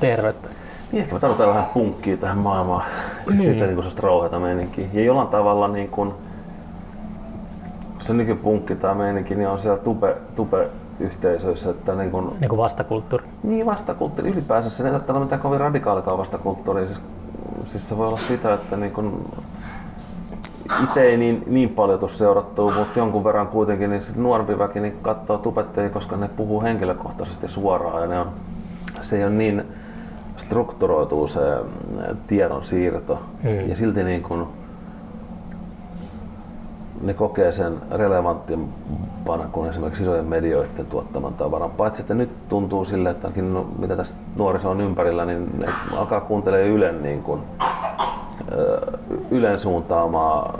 [0.00, 0.48] tervettä.
[0.92, 2.84] Niin ehkä me tarvitaan vähän punkkia tähän maailmaan.
[3.26, 3.52] Siis Niin.
[3.52, 4.86] Sitä niin kuin sellaista rauhata meininkiä.
[4.92, 6.12] Ja jollain tavalla niin kuin,
[7.98, 10.68] se nykypunkki tai meininki niin on siellä tube, tube
[11.00, 13.24] yhteisöissä, että niin kuin, Niin kuin vastakulttuuri.
[13.42, 16.86] Niin vastakulttuuri ylipäänsä, se ei olla mitään kovin radikaalikaan vastakulttuuria.
[16.86, 17.00] Siis,
[17.66, 19.24] siis se voi olla sitä, että niin kun
[20.84, 24.98] itse ei niin, niin paljon tule seurattua, mutta jonkun verran kuitenkin niin nuorempi väki niin
[25.02, 28.28] katsoo tubettajia, koska ne puhuu henkilökohtaisesti suoraan ja ne on,
[29.00, 29.64] se ei ole niin
[30.36, 33.18] strukturoituu se mm, tiedon siirto.
[33.42, 33.68] Mm.
[33.68, 34.48] Ja silti niin kun
[37.00, 41.70] ne kokee sen relevanttimpana kuin esimerkiksi isojen medioiden tuottaman tavaran.
[41.70, 45.66] Paitsi että nyt tuntuu sille, että ainakin no, mitä tässä nuoriso on ympärillä, niin ne
[45.96, 47.40] alkaa kuuntelemaan Ylen, niin kuin,
[49.30, 50.54] Ylen suuntaamaa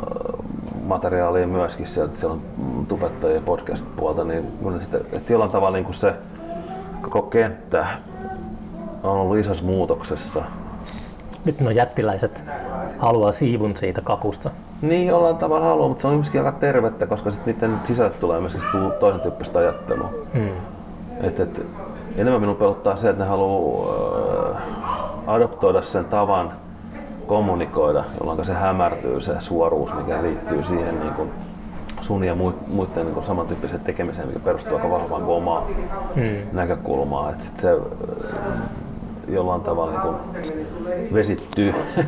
[0.86, 4.44] materiaalia myöskin sieltä, siellä on tubettajia ja podcast-puolta, niin
[4.80, 6.14] sitten, että jollain tavalla niin kuin se
[7.02, 7.86] koko kenttä
[9.02, 10.42] on ollut isossa muutoksessa.
[11.44, 12.44] Nyt nuo jättiläiset
[12.98, 14.50] haluaa siivun siitä kakusta.
[14.82, 18.40] Niin, jollain tavalla haluaa, mutta se on myöskin aika tervettä, koska sitten niiden sisälle tulee
[18.40, 18.62] myöskin
[19.00, 20.10] toisen tyyppistä ajattelua.
[20.34, 20.48] Hmm.
[21.20, 21.66] Et, et,
[22.16, 24.62] enemmän minun pelottaa se, että ne haluaa äh,
[25.26, 26.52] adoptoida sen tavan
[27.26, 31.30] kommunikoida, jolloin se hämärtyy se suoruus, mikä liittyy siihen niin kuin
[32.00, 32.34] sun ja
[32.66, 35.66] muiden niin samantyyppiseen tekemiseen, mikä perustuu aika vahvaan omaa
[36.14, 36.24] hmm.
[36.52, 37.30] näkökulmaa.
[37.30, 37.76] Että sit se
[39.32, 41.74] jollain tavalla niin kuin vesittyy.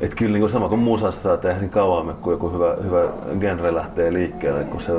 [0.00, 3.02] Et kyllä niin sama kuin musassa, että eihän siinä kauan kun joku hyvä, hyvä
[3.40, 4.92] genre lähtee liikkeelle, kun se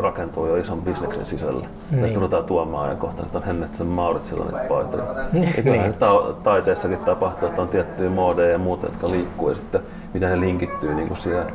[0.00, 1.66] rakentuu jo ison bisneksen sisälle.
[1.90, 2.02] Niin.
[2.02, 5.04] Tästä ruvetaan tuomaan ja kohta että on Hennetsen Mauritsilla niitä paitoja.
[5.32, 5.52] Niin.
[5.56, 5.94] Ja kyllä niin.
[5.94, 9.80] ta- taiteessakin tapahtuu, että on tiettyjä modeja ja muuta, jotka liikkuu ja sitten
[10.14, 11.46] miten ne linkittyy niin kuin siihen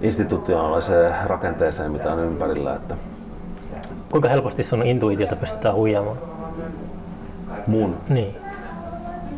[0.00, 2.74] institutionaaliseen rakenteeseen, mitä on ympärillä.
[2.74, 2.96] Että
[4.10, 6.16] Kuinka helposti sun intuitiota pystytään huijaamaan?
[7.66, 7.96] Mun?
[8.08, 8.36] Niin.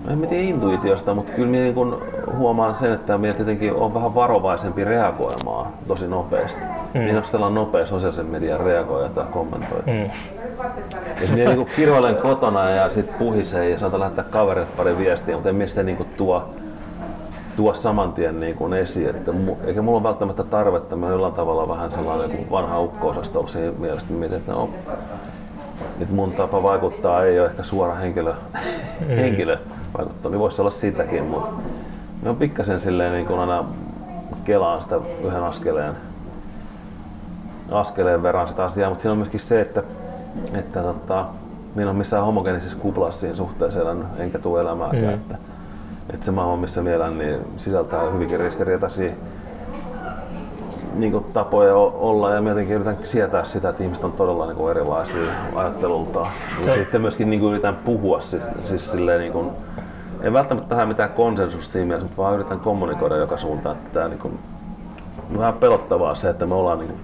[0.09, 1.95] En mä tiedä intuitiosta, mutta kyllä minä niin
[2.37, 6.61] huomaan sen, että minä tietenkin on vähän varovaisempi reagoimaan tosi nopeasti.
[6.95, 7.01] Mm.
[7.01, 9.83] Niin on sellainen nopea sosiaalisen median reagoija tai kommentoija.
[9.87, 10.11] Mm.
[11.21, 15.49] Ja minä niin kirjoilen kotona ja sitten puhisee ja saatan lähettää kaverille pari viestiä, mutta
[15.49, 16.49] en minä sitä niin tuo,
[17.57, 19.11] tuo saman tien niin kuin esiin.
[19.11, 19.33] Että,
[19.65, 24.13] eikä mulla ole välttämättä tarvetta, mä jollain tavalla vähän sellainen kuin vanha ukko-osasto siinä mielestä,
[24.13, 24.69] mietin, että no,
[25.99, 28.35] nyt mun tapa vaikuttaa ei ole ehkä suora henkilö,
[29.01, 29.07] mm.
[29.07, 29.59] henkilö
[29.99, 31.51] vaikuttaa, niin voisi olla sitäkin, mutta
[32.23, 33.65] me on pikkasen silleen niin kuin aina
[34.45, 35.95] kelaan sitä yhden askeleen,
[37.71, 39.83] askeleen verran sitä asiaa, mutta siinä on myöskin se, että,
[40.55, 41.27] että tota,
[41.75, 45.05] minä on missään homogeenisessa kuplassa siinä suhteessa elänyt, enkä tule elämääkään.
[45.05, 45.15] Mm.
[45.15, 45.39] Että,
[46.11, 49.13] että se maailma, missä mielän, niin sisältää hyvinkin ristiriitaisia
[50.97, 54.57] niin kuin, tapoja olla ja mä jotenkin yritän sietää sitä, että ihmiset on todella niin
[54.57, 55.23] kuin, erilaisia
[55.55, 56.27] ajattelulta.
[56.67, 59.51] Ja sitten myöskin niin kuin, yritän puhua siis, siis silleen, niin kuin,
[60.23, 63.77] ei välttämättä tähän mitään konsensusta siinä mielessä, mutta vaan yritän kommunikoida joka suuntaan.
[63.77, 64.39] Että tämä niin kuin,
[65.31, 66.95] on vähän pelottavaa se, että me ollaan niin,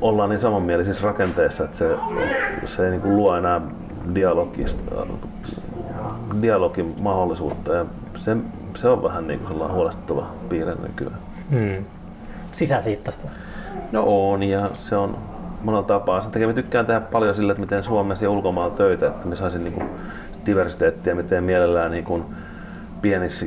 [0.00, 1.96] ollaan niin samanmielisissä rakenteissa, että se,
[2.66, 3.60] se ei niin kuin luo enää
[4.14, 5.06] dialogista,
[6.42, 7.84] dialogin mahdollisuutta ja
[8.18, 8.36] se,
[8.76, 11.18] se on vähän niin kuin huolestuttava piirre nykyään.
[11.50, 11.84] Hmm
[12.56, 13.28] sisäsiittosta?
[13.92, 15.18] No on ja se on
[15.62, 16.22] monella tapaa.
[16.22, 19.36] Sen takia mä tykkään tehdä paljon sille, että miten Suomessa ja ulkomailla töitä, että me
[19.36, 19.82] saisin niin
[20.46, 22.24] diversiteettiä, miten mielellään niin kuin
[23.02, 23.46] pienissä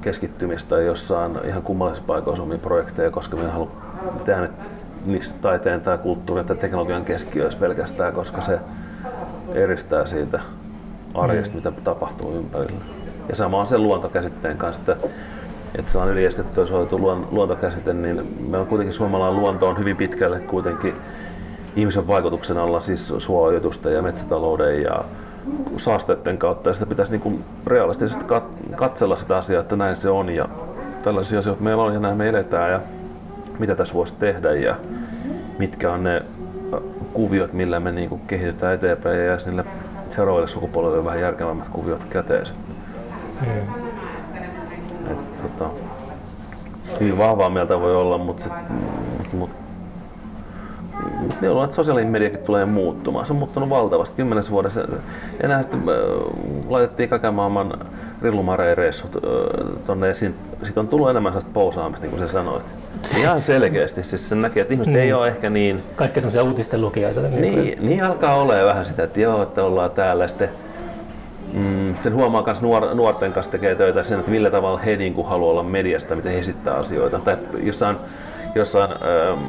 [0.00, 3.72] keskittymistä jossain ihan kummallisissa paikoissa omia projekteja, koska minä haluan
[4.24, 4.48] tehdä
[5.06, 8.58] niistä taiteen tai kulttuurin tai teknologian keskiössä pelkästään, koska se
[9.54, 10.40] eristää siitä
[11.14, 11.56] arjesta, mm.
[11.56, 12.84] mitä tapahtuu ympärillä.
[13.28, 15.08] Ja sama on sen luontokäsitteen kanssa, että
[15.78, 16.98] että se on yliestetty soitu
[17.30, 20.94] luontokäsite, niin meillä on kuitenkin suomalainen luonto on hyvin pitkälle kuitenkin
[21.76, 25.04] ihmisen vaikutuksen alla, siis suojoitusta ja metsätalouden ja
[25.76, 26.70] saasteiden kautta.
[26.70, 28.24] Ja sitä pitäisi niin kuin realistisesti
[28.76, 30.48] katsella sitä asiaa, että näin se on ja
[31.02, 32.80] tällaisia asioita meillä on ja näin me eletään ja
[33.58, 34.76] mitä tässä voisi tehdä ja
[35.58, 36.22] mitkä on ne
[37.12, 39.64] kuviot, millä me niin kuin kehitetään eteenpäin ja jäisi niille
[40.10, 42.46] seuraaville sukupolville vähän järkevämmät kuviot käteen.
[43.40, 43.85] Hmm
[45.48, 45.70] tota,
[47.00, 48.50] hyvin vahvaa mieltä voi olla, mutta se,
[49.32, 49.50] mut,
[51.42, 53.26] luulen, että sosiaalinen mediakin tulee muuttumaan.
[53.26, 54.16] Se on muuttunut valtavasti.
[54.16, 54.80] Kymmenessä vuodessa
[55.40, 57.78] enää sitten äh, laitettiin kaiken maailman
[58.22, 59.22] rillumareisut äh,
[59.86, 60.36] tonne ja siitä
[60.76, 62.64] on tullut enemmän sellaista pousaamista, niin kuin sä sanoit.
[63.16, 64.04] Ihan selkeästi.
[64.04, 65.00] Siis sen näkee, että ihmiset mm.
[65.00, 65.82] ei ole ehkä niin...
[65.96, 67.20] Kaikki semmoisia uutisten lukijoita.
[67.20, 70.28] Niin, niin, niin alkaa olla vähän sitä, että joo, että ollaan täällä.
[70.28, 70.48] Sitten
[71.52, 75.14] Mm, sen huomaa myös nuor, nuorten kanssa tekee töitä sen, että millä tavalla he niin
[75.14, 77.18] kuin, haluaa olla mediasta, miten he esittää asioita.
[77.18, 77.96] Tai jossain,
[78.54, 78.98] jossain äh,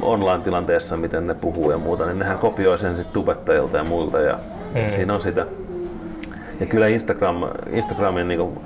[0.02, 4.20] online-tilanteessa, miten ne puhuu ja muuta, niin nehän kopioi sen sitten tubettajilta ja muilta.
[4.20, 4.38] Ja
[4.74, 4.90] mm.
[4.90, 5.46] Siinä on sitä.
[6.60, 7.42] Ja kyllä Instagram,
[7.72, 8.58] Instagramin niin kuin,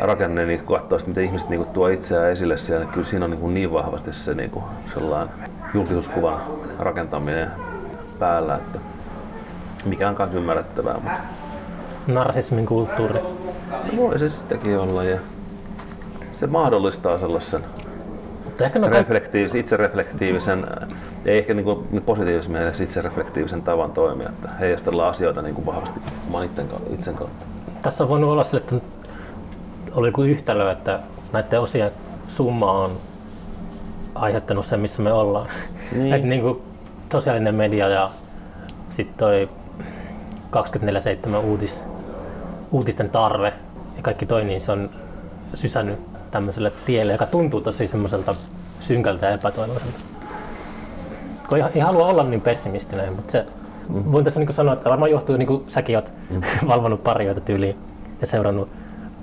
[0.00, 3.24] rakenne, niin kun katsoo, miten ihmiset niin kuin, tuo itseään esille siellä, niin kyllä siinä
[3.24, 5.34] on niin, kuin, niin vahvasti se niin kuin, sellainen
[5.74, 6.40] julkisuuskuvan
[6.78, 7.50] rakentaminen
[8.18, 8.78] päällä, että
[9.84, 10.94] mikä on myös ymmärrettävää.
[10.94, 11.18] Mutta
[12.08, 13.20] narsismin kulttuuri.
[13.96, 15.18] Voi se sitäkin olla ja
[16.32, 17.64] se mahdollistaa sellaisen
[18.60, 20.66] ehkä no reflektiivis, itsereflektiivisen,
[21.24, 26.50] ei ehkä niin positiivisen mielessä itsereflektiivisen tavan toimia, että heijastellaan asioita niin kuin vahvasti oman
[26.90, 27.46] itsen kautta.
[27.82, 28.76] Tässä on voinut olla sille, että
[29.92, 31.00] oli kuin yhtälö, että
[31.32, 31.90] näiden osien
[32.28, 32.96] summa on
[34.14, 35.48] aiheuttanut sen, missä me ollaan.
[35.92, 36.14] Niin.
[36.14, 36.62] että niin kuin
[37.12, 38.10] sosiaalinen media ja
[38.90, 39.48] sitten toi
[41.32, 41.80] 24-7 uudis,
[42.70, 43.52] uutisten tarve
[43.96, 44.90] ja kaikki toi, niin se on
[45.54, 45.98] sysännyt
[46.30, 48.34] tämmöiselle tielle, joka tuntuu tosi semmoiselta
[48.80, 49.98] synkältä ja epätoivoiselta.
[51.48, 53.46] Kun ei, ei halua olla niin pessimistinen, mutta se,
[53.88, 54.12] mm.
[54.12, 56.40] voin tässä niin sanoa, että varmaan johtuu, niin kuin säkin oot mm.
[56.68, 57.76] valvonut parioita tyyliin
[58.20, 58.68] ja seurannut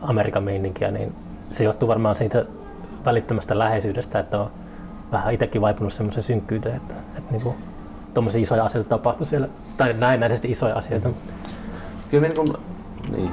[0.02, 1.16] Amerikan meininkiä, niin
[1.52, 2.46] se johtuu varmaan siitä
[3.06, 4.52] välittömästä läheisyydestä, että on
[5.12, 7.56] vähän itsekin vaipunut semmoisen synkkyyteen, että, että niin kuin,
[8.14, 11.10] tuommoisia isoja asioita tapahtuu siellä, tai näin näisesti isoja asioita.
[12.10, 12.58] Kyllä niin kuin
[13.12, 13.30] Niin.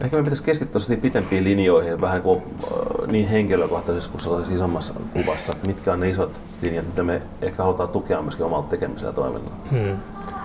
[0.00, 4.94] Ehkä me pitäisi keskittyä siihen pitempiin linjoihin, vähän kuin, äh, niin henkilökohtaisesti kuin sellaisessa isommassa
[5.12, 9.08] kuvassa, että mitkä on ne isot linjat, mitä me ehkä halutaan tukea myöskin omalta tekemisellä
[9.08, 9.56] ja toiminnalla.
[9.70, 9.96] Hmm.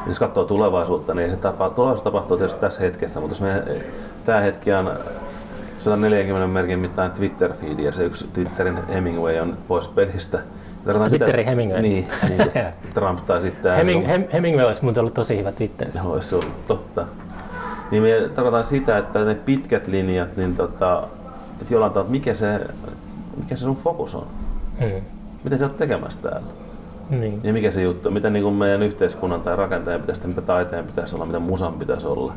[0.07, 3.63] Jos katsoo tulevaisuutta, niin se tapa, tulevaisuus tapahtuu tietysti tässä hetkessä, mutta jos me,
[4.25, 4.99] tämä hetki on
[5.79, 10.39] 140 merkin mittainen Twitter-feed ja se yksi Twitterin Hemingway on pois pelistä.
[11.09, 11.81] Twitterin Hemingway?
[11.81, 12.51] Niin, niin
[12.93, 13.75] Trump tai sitten...
[13.75, 15.99] Heming, Hem, Hemingway olisi muuten ollut tosi hyvä Twitterissä.
[15.99, 17.05] Joo, olisi ollut totta.
[17.91, 21.07] Niin me tarkoitan sitä, että ne pitkät linjat, niin tota,
[21.61, 22.67] että jollain tavalla, mikä se,
[23.37, 24.27] mikä se sun fokus on?
[24.79, 25.01] Hmm.
[25.43, 26.47] Mitä sä oot tekemässä täällä?
[27.09, 27.39] Niin.
[27.43, 31.15] Ja mikä se juttu, mitä niin kuin meidän yhteiskunnan tai rakentajan pitäisi, mitä taiteen pitäisi
[31.15, 32.33] olla, mitä musan pitäisi olla.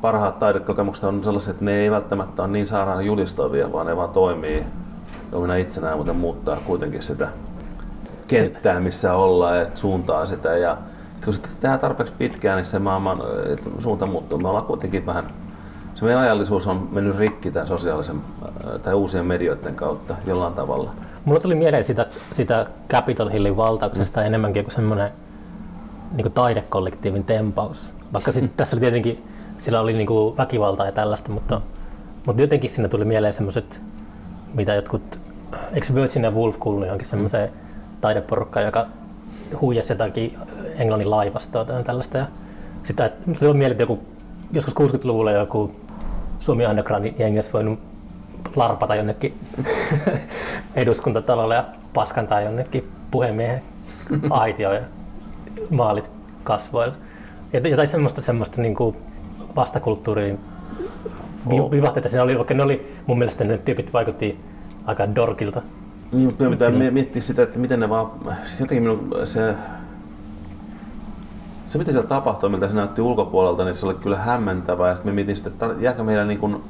[0.00, 4.10] Parhaat taidekokemukset on sellaiset, että ne ei välttämättä ole niin sairaan julistavia, vaan ne vaan
[4.10, 4.64] toimii
[5.32, 7.28] omina itsenään, mutta muuttaa kuitenkin sitä
[8.26, 10.56] kenttää, missä ollaan ja suuntaa sitä.
[10.56, 10.76] Ja
[11.24, 13.22] kun sitä tehdään tarpeeksi pitkään, niin se maailman
[13.78, 14.38] suunta muuttuu.
[14.38, 15.26] Me ollaan kuitenkin vähän,
[15.94, 18.20] se meidän ajallisuus on mennyt rikki tämän sosiaalisen
[18.82, 20.90] tai uusien medioiden kautta jollain tavalla.
[21.24, 24.26] Mulla tuli mieleen sitä, sitä Capitol Hillin valtauksesta mm.
[24.26, 25.10] enemmänkin kuin semmoinen
[26.16, 27.90] niin taidekollektiivin tempaus.
[28.12, 29.24] Vaikka siis tässä oli tietenkin,
[29.58, 31.60] sillä oli niin kuin väkivaltaa ja tällaista, mutta,
[32.26, 33.80] mutta jotenkin siinä tuli mieleen semmoiset,
[34.54, 35.18] mitä jotkut,
[35.72, 37.56] eikö Virginia Woolf kuulunut johonkin semmoiseen mm.
[38.00, 38.86] taideporukkaan, joka
[39.60, 40.38] huijasi jotakin
[40.76, 42.18] Englannin laivastoa tai tällaista.
[42.18, 42.26] Ja
[42.84, 44.02] sitä, se on mieleen, että joku,
[44.52, 45.74] joskus 60-luvulla joku
[46.40, 47.78] Suomi Undergroundin jengi olisi voinut
[48.56, 49.34] larpata jonnekin
[50.74, 51.64] eduskuntatalolle ja
[51.94, 53.62] paskantaa jonnekin puhemiehen
[54.30, 54.82] aitioon ja
[55.70, 56.10] maalit
[56.44, 56.94] kasvoilla.
[57.52, 58.96] Jotain semmoista, semmoista niin kuin
[59.56, 60.38] vastakulttuuriin
[61.50, 64.40] vivahteita siinä oli, vaikka ne oli mun mielestä ne tyypit vaikutti
[64.84, 65.62] aika dorkilta.
[66.12, 68.10] Niin, mutta pitää miettiä sitä, että miten ne vaan,
[68.42, 69.54] siis jotenkin minun se,
[71.72, 74.88] se mitä siellä tapahtui, miltä se näytti ulkopuolelta, niin se oli kyllä hämmentävää.
[74.88, 76.64] Ja sitten me mietin että jääkö meillä niin kuin,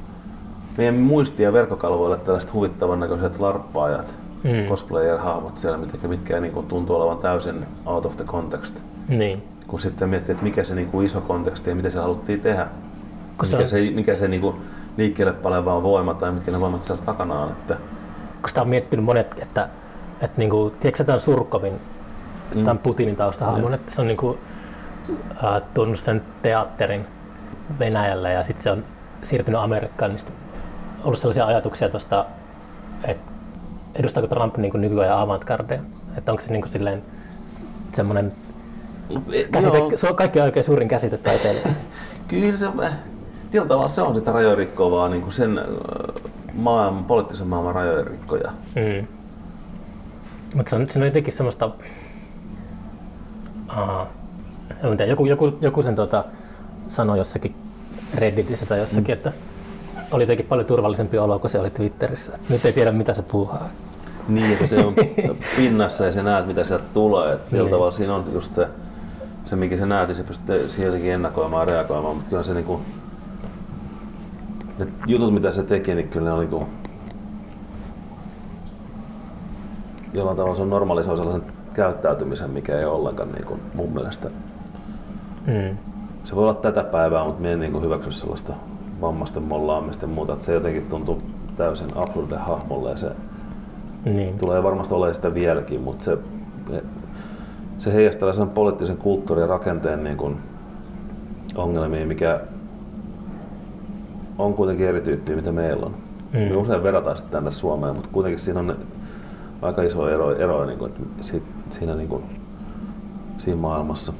[0.79, 4.69] meidän muistia verkkokalvoille tällaiset huvittavan näköiset larppaajat, mm.
[4.69, 8.83] cosplayer-hahmot siellä, mitkä, mitkä niin kuin, tuntuu olevan täysin out of the context.
[9.09, 9.43] Niin.
[9.67, 12.67] Kun sitten miettii, että mikä se niin kuin, iso konteksti ja mitä se haluttiin tehdä.
[13.39, 13.95] Kun mikä se, on...
[13.95, 14.57] mikä se niin kuin,
[14.97, 17.53] liikkeelle paleva voima tai mitkä ne voimat siellä takana on.
[17.53, 17.77] Että...
[18.41, 19.69] Kun sitä on miettinyt monet, että,
[20.21, 21.73] että niin kuin, tiedätkö tämän Surkovin,
[22.55, 22.65] mm.
[22.65, 23.75] tämän Putinin taustahahmon, mm.
[23.75, 24.39] että se on niin kuin,
[25.45, 27.07] äh, tunnut sen teatterin
[27.79, 28.85] Venäjällä ja sitten se on
[29.23, 30.25] siirtynyt Amerikkaan, niin
[31.05, 32.27] ollut sellaisia ajatuksia tuosta,
[33.05, 33.33] että
[33.95, 35.81] edustaako Trump niin nykyajan avantgardea?
[36.17, 37.03] Että onko se niin kuin silleen
[37.93, 38.33] semmoinen
[39.53, 41.61] käsite, se on kaikki oikein suurin käsite taiteelle.
[42.29, 42.67] Kyllä se,
[43.51, 45.61] tietyllä tavalla se on sitä rajojen rikkovaa, niin kuin sen
[46.55, 48.53] maailman, poliittisen maailman rajojen rikkoja.
[48.75, 49.07] Mm.
[50.55, 51.71] Mutta se on, se on jotenkin semmoista,
[53.69, 54.07] Aha.
[54.83, 56.25] En tiedä, joku, joku, joku sen tota,
[56.89, 57.55] sanoi jossakin
[58.15, 59.13] Redditissä tai jossakin, mm.
[59.13, 59.33] että
[60.11, 62.39] oli jotenkin paljon turvallisempi olo, kun se oli Twitterissä.
[62.49, 63.69] Nyt ei tiedä, mitä se puuhaa.
[64.29, 64.95] Niin, että se on
[65.57, 67.33] pinnassa ja sä näet, mitä sieltä tulee.
[67.33, 67.71] Että niin.
[67.71, 68.69] tavalla siinä on just se,
[69.45, 72.81] se mikä se näet, se pystyy sieltäkin ennakoimaan ja reagoimaan, mutta kyllä se niinku,
[74.79, 76.67] ne jutut, mitä se teki, niin kyllä ne on niinku,
[80.15, 84.31] jollain tavalla se on normalisoi sellaisen käyttäytymisen, mikä ei ole ollenkaan niin kuin mun mielestä.
[85.47, 85.77] Mm.
[86.25, 88.53] Se voi olla tätä päivää, mutta me en niin hyväksy sellaista
[89.01, 90.33] vammaisten mollaamista ja muuta.
[90.33, 91.23] Että se jotenkin tuntuu
[91.57, 93.11] täysin absurde hahmolle ja se
[94.05, 94.39] niin.
[94.39, 96.19] tulee varmasti olemaan sitä vieläkin, mutta se,
[97.79, 100.39] se heijastaa sen poliittisen kulttuurin ja rakenteen niin kuin
[101.55, 102.41] ongelmia, mikä
[104.39, 105.95] on kuitenkin erityyppiä, mitä meillä on.
[106.33, 106.39] Mm.
[106.39, 108.77] Me usein verrataan sitä tänne Suomeen, mutta kuitenkin siinä on
[109.63, 110.93] aika iso ero, ero niin kuin,
[111.71, 112.23] siinä, niin kuin,
[113.39, 114.13] siinä maailmassa.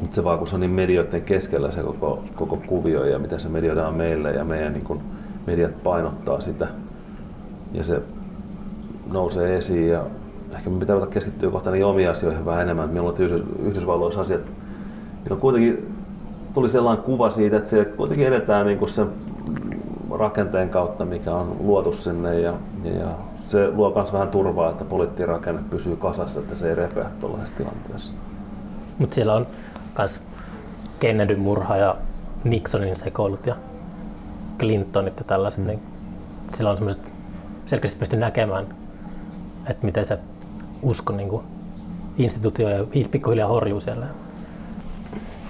[0.00, 3.40] Mutta se vaan kun se on niin medioiden keskellä se koko, koko kuvio ja miten
[3.40, 5.00] se medioidaan meille ja meidän niin kun,
[5.46, 6.68] mediat painottaa sitä
[7.72, 8.02] ja se
[9.12, 10.04] nousee esiin ja
[10.54, 12.90] ehkä me pitää keskittyä kohta niin omiin asioihin vähän enemmän.
[12.90, 14.40] Meillä on Yhdys, Yhdysvalloissa asiat,
[15.24, 15.94] niin on kuitenkin
[16.54, 19.08] tuli sellainen kuva siitä, että se kuitenkin edetään niin kuin sen
[20.10, 23.08] rakenteen kautta, mikä on luotu sinne ja, ja
[23.48, 27.56] se luo myös vähän turvaa, että poliittinen rakenne pysyy kasassa, että se ei repeä tuollaisessa
[27.56, 28.14] tilanteessa.
[28.98, 29.46] Mutta siellä on
[29.98, 30.20] myös
[31.00, 31.94] Kennedyn murha ja
[32.44, 33.56] Nixonin sekoilut ja
[34.58, 35.82] Clintonit ja tällaiset, niin
[36.54, 37.02] sillä on semmoiset,
[37.66, 38.66] selkeästi pysty näkemään,
[39.66, 40.18] että miten se
[40.82, 41.42] usko niin kuin,
[42.18, 44.06] instituutio ja pikkuhiljaa horjuu siellä.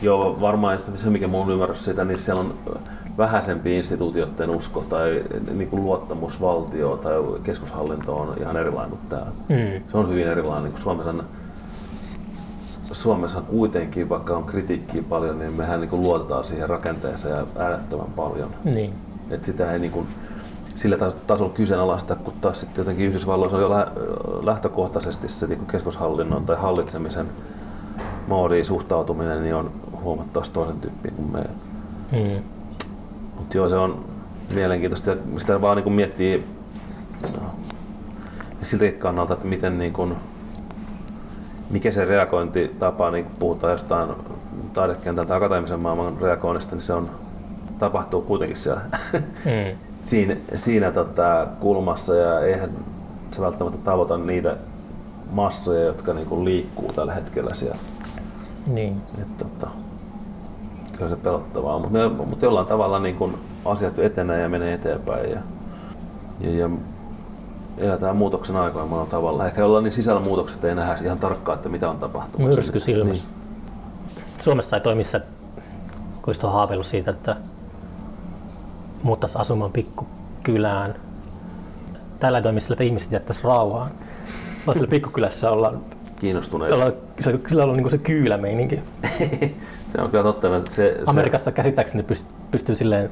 [0.03, 2.55] Joo, varmaan se mikä mun ymmärrys siitä, niin siellä on
[3.19, 5.25] vähäisempi instituutioiden usko tai
[5.55, 9.31] niin kuin luottamus valtioon tai keskushallintoon on ihan erilainen kuin täällä.
[9.49, 9.83] Mm.
[9.91, 10.65] Se on hyvin erilainen.
[10.65, 11.15] Niin kuin Suomessa
[12.93, 18.13] Suomessa kuitenkin, vaikka on kritiikkiä paljon, niin mehän niin kuin luotetaan siihen rakenteeseen ja äärettömän
[18.17, 18.51] paljon.
[18.65, 18.95] Niin.
[19.31, 20.07] Et sitä ei niin kuin
[20.75, 23.71] sillä tasolla kyseenalaista, kun taas sitten jotenkin Yhdysvalloissa on jo
[24.43, 27.27] lähtökohtaisesti se niin keskushallinnon tai hallitsemisen
[28.29, 29.71] moodiin suhtautuminen niin on
[30.03, 31.51] huomattavasti toisen tyyppiä kuin meillä.
[32.13, 32.43] Mm.
[33.39, 34.05] Mutta joo, se on
[34.55, 36.45] mielenkiintoista, mistä vaan niin miettii
[37.23, 37.51] no,
[38.63, 40.17] siltäkin kannalta, että miten niin kuin,
[41.71, 44.11] mikä se reagointitapa, niin kun puhutaan jostain
[44.73, 47.11] taidekentän tai akateemisen maailman reagoinnista, niin se on,
[47.79, 48.81] tapahtuu kuitenkin siellä
[49.45, 49.79] mm.
[50.05, 52.71] siinä, siinä tota, kulmassa ja eihän
[53.31, 54.57] se välttämättä tavoita niitä
[55.31, 57.79] massoja, jotka niinku liikkuu tällä hetkellä siellä.
[58.67, 59.03] Niin.
[59.23, 59.71] Et, tota,
[60.93, 65.31] kyllä se pelottavaa, mutta mut jollain tavalla niin asiat etenee ja menee eteenpäin.
[65.31, 65.41] Ja,
[66.41, 66.71] ja, ja
[67.81, 69.47] eletään muutoksen aikoina monella tavalla.
[69.47, 72.49] Ehkä ollaan niin sisällä muutokset ei nähdä ihan tarkkaan, että mitä on tapahtunut.
[72.49, 73.25] Myrsky silmässä.
[73.25, 73.35] Niin.
[74.41, 75.21] Suomessa ei toimi se,
[76.23, 77.37] kun on haaveillut siitä, että
[79.03, 80.95] muuttaisi asumaan pikkukylään.
[82.21, 83.91] Täällä ei toimi sillä, että ihmiset jättäisi rauhaan.
[84.67, 85.81] Vaan sillä pikkukylässä ollaan
[86.17, 86.75] kiinnostuneita.
[86.75, 88.81] Olla, se, sillä on niin se kyylä meininki.
[89.93, 90.57] se on kyllä totta.
[90.57, 91.53] Että se, Amerikassa se...
[91.53, 93.11] käsittääkseni pystyy, pystyy silleen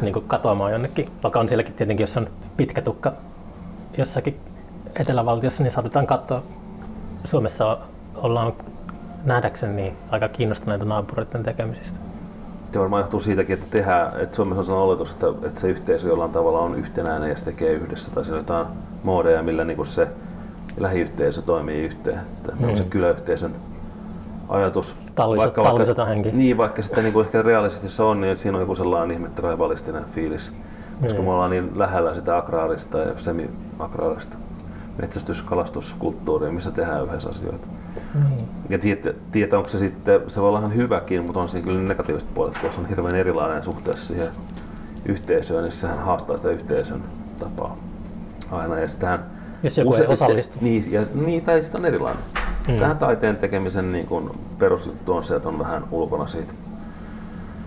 [0.00, 3.12] niin katoamaan jonnekin, vaikka on sielläkin tietenkin, jos on pitkä tukka
[3.98, 4.40] jossakin
[5.00, 6.42] etelävaltiossa, niin saatetaan katsoa.
[7.24, 7.78] Suomessa
[8.14, 8.52] ollaan
[9.24, 11.98] nähdäkseni niin aika kiinnostuneita naapureiden tekemisistä.
[12.72, 16.08] Se varmaan johtuu siitäkin, että, tehdään, että Suomessa on sellainen oletus, että, että se yhteisö
[16.08, 18.10] jollain tavalla on yhtenäinen ja se tekee yhdessä.
[18.10, 18.66] Tai siinä on jotain
[19.02, 20.08] moodeja, millä niin se
[20.76, 22.18] lähiyhteisö toimii yhteen.
[22.18, 22.68] Että mm.
[22.68, 23.54] on se kyläyhteisön
[24.48, 24.96] ajatus.
[25.16, 26.32] vaikka, vaikka, henki.
[26.32, 29.10] Niin, vaikka sitten niin kuin ehkä realistisesti se on, niin että siinä on joku sellainen
[29.10, 30.52] ihmettä raivalistinen fiilis.
[31.00, 31.24] Koska mm.
[31.24, 34.38] me ollaan niin lähellä sitä agraarista ja semi-agraarista
[35.02, 35.44] metsästys-
[36.50, 37.68] missä tehdään yhdessä asioita.
[38.14, 38.22] Mm.
[38.68, 41.88] Ja tietää, tiet, onko se sitten, se voi olla ihan hyväkin, mutta on siinä kyllä
[41.88, 44.28] negatiiviset puolet, kun se on hirveän erilainen suhteessa siihen
[45.04, 47.00] yhteisöön, niin sehän haastaa sitä yhteisön
[47.38, 47.76] tapaa
[48.50, 48.78] aina.
[48.78, 49.24] Ja sitähän
[49.62, 50.58] jos joku use, ei osallistu.
[50.60, 52.22] Niin, ja, niin, tai sitten on erilainen.
[52.68, 52.76] Mm.
[52.76, 56.52] Tähän taiteen tekemisen niin kuin perusjuttu on se, että on vähän ulkona siitä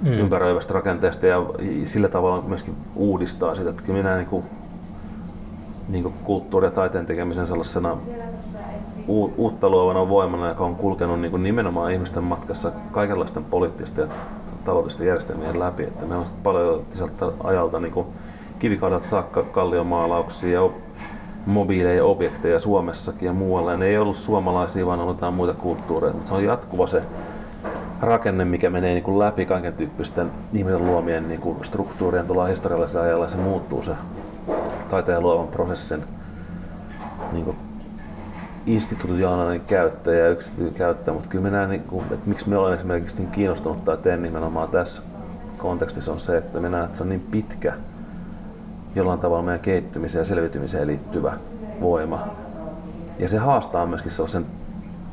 [0.02, 0.12] mm.
[0.12, 1.45] ympäröivästä rakenteesta ja
[1.84, 3.70] sillä tavalla myöskin uudistaa sitä.
[3.70, 4.43] Että minä niin kuin,
[5.89, 7.97] niin kuin kulttuuri- ja taiteen tekemisen sellaisena
[9.08, 14.14] u- uutta luovana voimana, joka on kulkenut niin kuin nimenomaan ihmisten matkassa kaikenlaisten poliittisten ja
[14.66, 15.84] taloudellisten järjestelmien läpi.
[15.84, 18.08] Että meillä on paljon sieltä ajalta niin kuin
[18.60, 20.70] kivikaudelta saakka kalliomaalauksia ja
[21.45, 23.78] mobiileja objekteja Suomessakin ja muualla.
[23.78, 26.14] Ne ei ollut suomalaisia, vaan on jotain muita kulttuureja.
[26.14, 27.04] Mutta se on jatkuva se
[28.02, 33.06] rakenne, mikä menee niin kuin läpi kaiken tyyppisten ihmisen luomien niin kuin struktuurien tuolla historiallisella
[33.06, 33.28] ajalla.
[33.28, 33.91] Se muuttuu se
[34.89, 36.04] taiteen luovan prosessin
[37.32, 37.58] niin kuin
[38.66, 43.18] institutionaalinen käyttäjä ja yksityinen käyttäjä, mutta kyllä minä, niin kuin, että miksi me olen esimerkiksi
[43.18, 45.02] niin kiinnostunut tai teen nimenomaan tässä
[45.58, 47.74] kontekstissa on se, että minä näen, että se on niin pitkä
[48.95, 51.34] jollain tavalla meidän kehittymiseen ja selviytymiseen liittyvä
[51.82, 52.28] voima.
[53.20, 54.45] Ja se haastaa myöskin sellaisen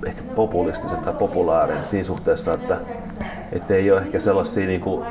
[0.06, 2.80] ehkä populistisen tai populaarin siinä suhteessa, että,
[3.52, 5.06] että ei ole ehkä sellaisia niin kuin,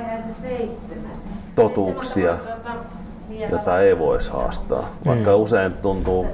[1.55, 2.37] totuuksia,
[3.51, 4.89] jota ei voisi haastaa.
[5.05, 5.41] Vaikka mm.
[5.43, 6.27] usein tuntuu,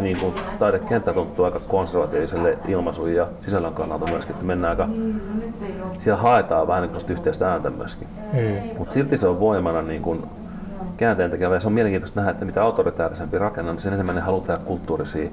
[0.00, 4.88] niin kuin taidekenttä tuntuu aika konservatiiviselle ilmaisun ja sisällön kannalta myöskin, että mennään aika,
[5.98, 8.08] siellä haetaan vähän niin yhteistä ääntä myöskin.
[8.32, 8.78] Mm.
[8.78, 10.22] Mutta silti se on voimana niin kuin
[10.96, 14.20] käänteen tekevä ja se on mielenkiintoista nähdä, että mitä autoritäärisempi rakenne, niin sen enemmän ne
[14.20, 15.30] haluaa tehdä kulttuurisia,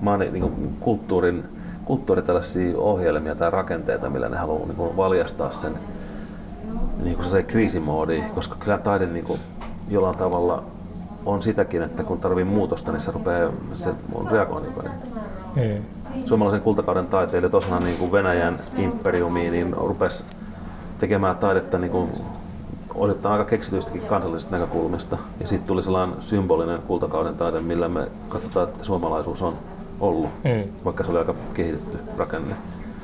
[0.00, 1.44] maani, niin kuin kulttuurin,
[1.84, 5.78] kulttuuri tällaisia ohjelmia tai rakenteita, millä ne haluaa niin kuin valjastaa sen
[7.02, 9.40] niin kuin se kriisimoodi, koska kyllä taide niin kuin
[9.88, 10.62] jollain tavalla
[11.26, 14.74] on sitäkin, että kun tarvii muutosta, niin se rupeaa, se on reagoinnin
[15.56, 15.84] Mm.
[16.24, 20.24] Suomalaisen kultakauden taiteilijat osana niin kuin Venäjän imperiumiin niin rupesi
[20.98, 22.10] tekemään taidetta niin kuin
[22.94, 25.18] osittain aika keksityistäkin kansallisista näkökulmista.
[25.40, 29.54] Ja sitten tuli sellainen symbolinen kultakauden taide, millä me katsotaan, että suomalaisuus on
[30.00, 30.72] ollut, mm.
[30.84, 32.56] vaikka se oli aika kehitetty rakenne.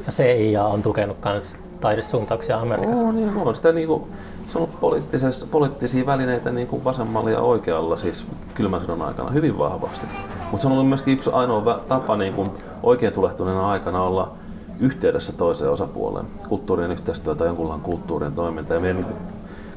[0.07, 3.07] Ja CIA on tukenut myös taidesuuntauksia Amerikassa.
[3.07, 3.55] On, niin on.
[3.55, 4.05] Sitä, niin kuin,
[4.47, 9.59] se on ollut poliittisia välineitä niin kuin vasemmalla ja oikealla siis kylmän sodan aikana hyvin
[9.59, 10.07] vahvasti.
[10.51, 12.49] Mutta se on ollut myöskin yksi ainoa tapa niin kuin
[12.82, 14.32] oikein tulehtuneena aikana olla
[14.80, 16.26] yhteydessä toiseen osapuoleen.
[16.49, 18.74] Kulttuurien yhteistyö tai jonkunlainen kulttuurien toiminta.
[18.74, 19.16] Ja meidän niin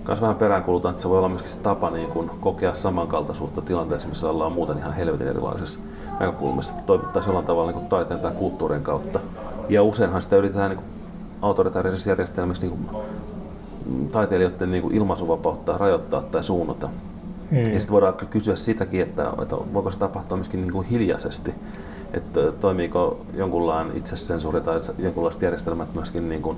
[0.08, 4.08] myös vähän peräänkulutan, että se voi olla myöskin se tapa niin kuin kokea samankaltaisuutta tilanteessa,
[4.08, 5.80] missä ollaan muuten ihan helvetin erilaisessa
[6.20, 9.20] näkökulmassa, että toimittaisiin jollain tavalla niin kuin taiteen tai kulttuurin kautta.
[9.70, 10.86] Ja useinhan sitä yritetään niin
[11.42, 13.04] autoritaarisessa järjestelmissä niin kuin
[14.12, 16.90] taiteilijoiden niin kuin ilmaisuvapautta rajoittaa tai suunnata.
[17.52, 17.60] Hmm.
[17.60, 21.54] Ja sitten voidaan kysyä sitäkin, että, että voiko se tapahtua myöskin niin kuin hiljaisesti.
[22.14, 26.58] että toimiiko jonkunlainen itsesensuuri tai jonkunlaiset järjestelmät myöskin niin kuin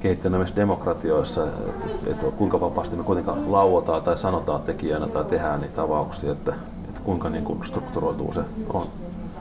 [0.00, 5.82] kehittyneissä demokratioissa, että, että kuinka vapaasti me kuitenkaan lauotaan tai sanotaan tekijänä tai tehdään niitä
[5.82, 6.54] avauksia, että,
[6.88, 8.40] että kuinka niin kuin strukturoituu se
[8.72, 8.86] on.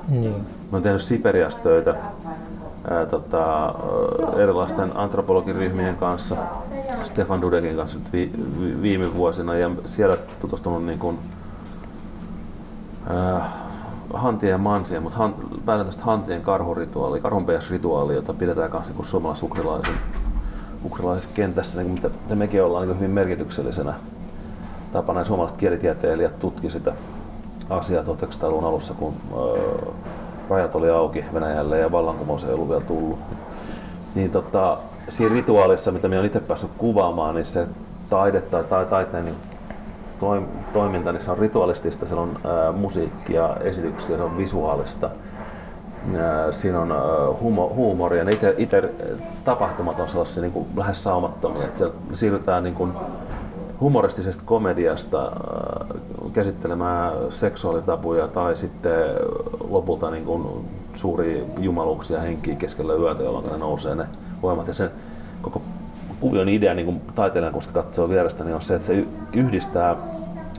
[0.07, 0.33] Niin.
[0.33, 0.41] Mä
[0.71, 1.95] oon tehnyt Siperiassa töitä
[2.89, 3.75] ää, tota,
[4.37, 6.35] erilaisten antropologiryhmien kanssa,
[7.03, 8.31] Stefan Dudekin kanssa nyt vi,
[8.61, 11.19] vi, viime vuosina ja siellä tutustunut niin kuin,
[13.09, 13.49] ää,
[14.13, 15.35] hantien ja mansien, mutta han,
[15.65, 19.95] päätän hantien karhurituaali, karhunpeijäsrituaali, jota pidetään myös niin suomalais-ukrilaisen
[20.85, 23.93] ukrilaisessa kentässä, niin mitä, mekin ollaan niin hyvin merkityksellisenä
[24.91, 25.23] tapana.
[25.23, 26.93] Suomalaiset kielitieteilijät tutki sitä
[27.69, 29.91] asiaa 1900-luvun alussa, kun öö,
[30.49, 33.19] rajat oli auki Venäjälle ja vallankumous ei ollut vielä tullut.
[34.15, 34.77] Niin tota,
[35.09, 37.67] siinä rituaalissa, mitä me on itse päässyt kuvaamaan, niin se
[38.09, 39.35] taide tai, tai taiteen niin
[40.19, 45.09] toim, toiminta, niin se on ritualistista, se on ää, musiikkia, esityksiä, se on visuaalista.
[46.17, 46.93] Ää, siinä on
[47.41, 48.23] humo, huumoria.
[48.23, 48.93] Ne itse, itse
[49.43, 51.63] tapahtumat on sellaisia niin kuin lähes saumattomia.
[51.63, 52.91] Että siellä siirrytään niin kuin
[53.81, 55.85] humoristisesta komediasta ää,
[56.33, 59.05] käsittelemään seksuaalitapuja tai sitten
[59.69, 60.47] lopulta niin kuin
[60.95, 64.05] suuria jumaluuksia henkiä keskellä yötä, jolloin ne nousee ne
[64.41, 64.67] voimat.
[64.67, 64.89] Ja sen
[65.41, 65.61] koko
[66.19, 69.95] kuvion idea niin kuin taiteilijan, kun sitä katsoo vierestä, niin on se, että se yhdistää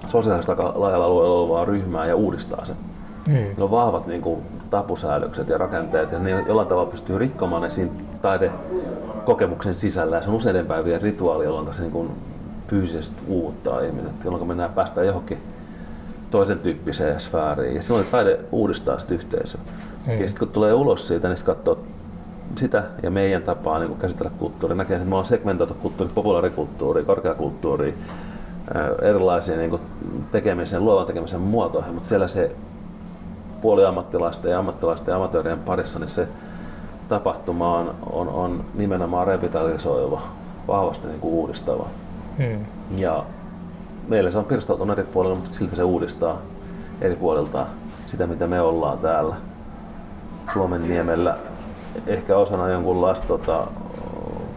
[0.07, 2.77] sosiaalisesti aika laajalla alueella olevaa ryhmää ja uudistaa sen.
[3.27, 3.35] Mm.
[3.35, 4.41] Ne on vahvat niin kuin,
[4.77, 10.17] tapusäädökset ja rakenteet ja ne jollain tavalla pystyy rikkomaan ne siinä taidekokemuksen sisällä.
[10.17, 12.11] Ja se on useiden päivien rituaali, jolloin se niin kuin,
[12.69, 15.39] fyysisesti uuttaa ihmiset, jolloin mennään päästään johonkin
[16.31, 17.77] toisen tyyppiseen sfääriin.
[17.77, 19.61] Ja silloin taide uudistaa sitä yhteisöä.
[20.07, 20.13] Mm.
[20.13, 21.79] Ja sitten kun tulee ulos siitä, niin katsoo
[22.57, 24.77] sitä ja meidän tapaa niin käsitellä kulttuuria.
[24.77, 27.95] Näkee, että me ollaan segmentoitu kulttuuri, populaarikulttuuri, korkeakulttuuri,
[29.03, 29.81] erilaisia niin
[30.31, 32.57] tekemisen, luovan tekemisen muotoihin, mutta siellä se
[33.67, 36.29] puoliammattilaisten ja ammattilaisten ja amatöörien parissa, niin se
[37.09, 40.23] tapahtuma on, on, on nimenomaan revitalisoiva,
[40.69, 41.87] vahvasti niin kuin uudistava.
[42.39, 42.65] Hmm.
[42.97, 43.25] Ja
[44.09, 46.39] meillä se on pirstoutunut eri puolilla, mutta silti se uudistaa
[47.01, 47.67] eri puolilta
[48.07, 49.37] sitä, mitä me ollaan täällä
[50.53, 51.37] Suomen niemellä.
[52.07, 53.67] Ehkä osana jonkunlaista tota,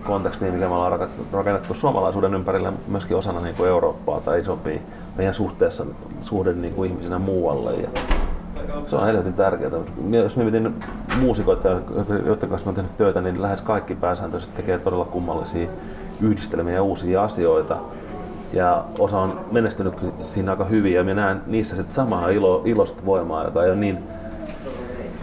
[0.03, 4.79] kontekstia, mikä me ollaan rakennettu suomalaisuuden ympärille, mutta myöskin osana niin kuin Eurooppaa tai isompia
[5.15, 5.85] meidän suhteessa,
[6.23, 7.71] suhde niin kuin ihmisenä muualle.
[7.71, 7.89] Ja
[8.87, 9.71] se on helvetin tärkeää.
[10.11, 10.75] Jos me mietin
[11.21, 11.69] muusikoita,
[12.25, 15.69] joiden kanssa olen tehnyt töitä, niin lähes kaikki pääsääntöisesti tekee todella kummallisia
[16.21, 17.77] yhdistelmiä ja uusia asioita.
[18.53, 23.05] Ja osa on menestynyt siinä aika hyvin ja minä näen niissä sit samaa ilo, ilosta
[23.05, 23.97] voimaa, joka ei ole niin,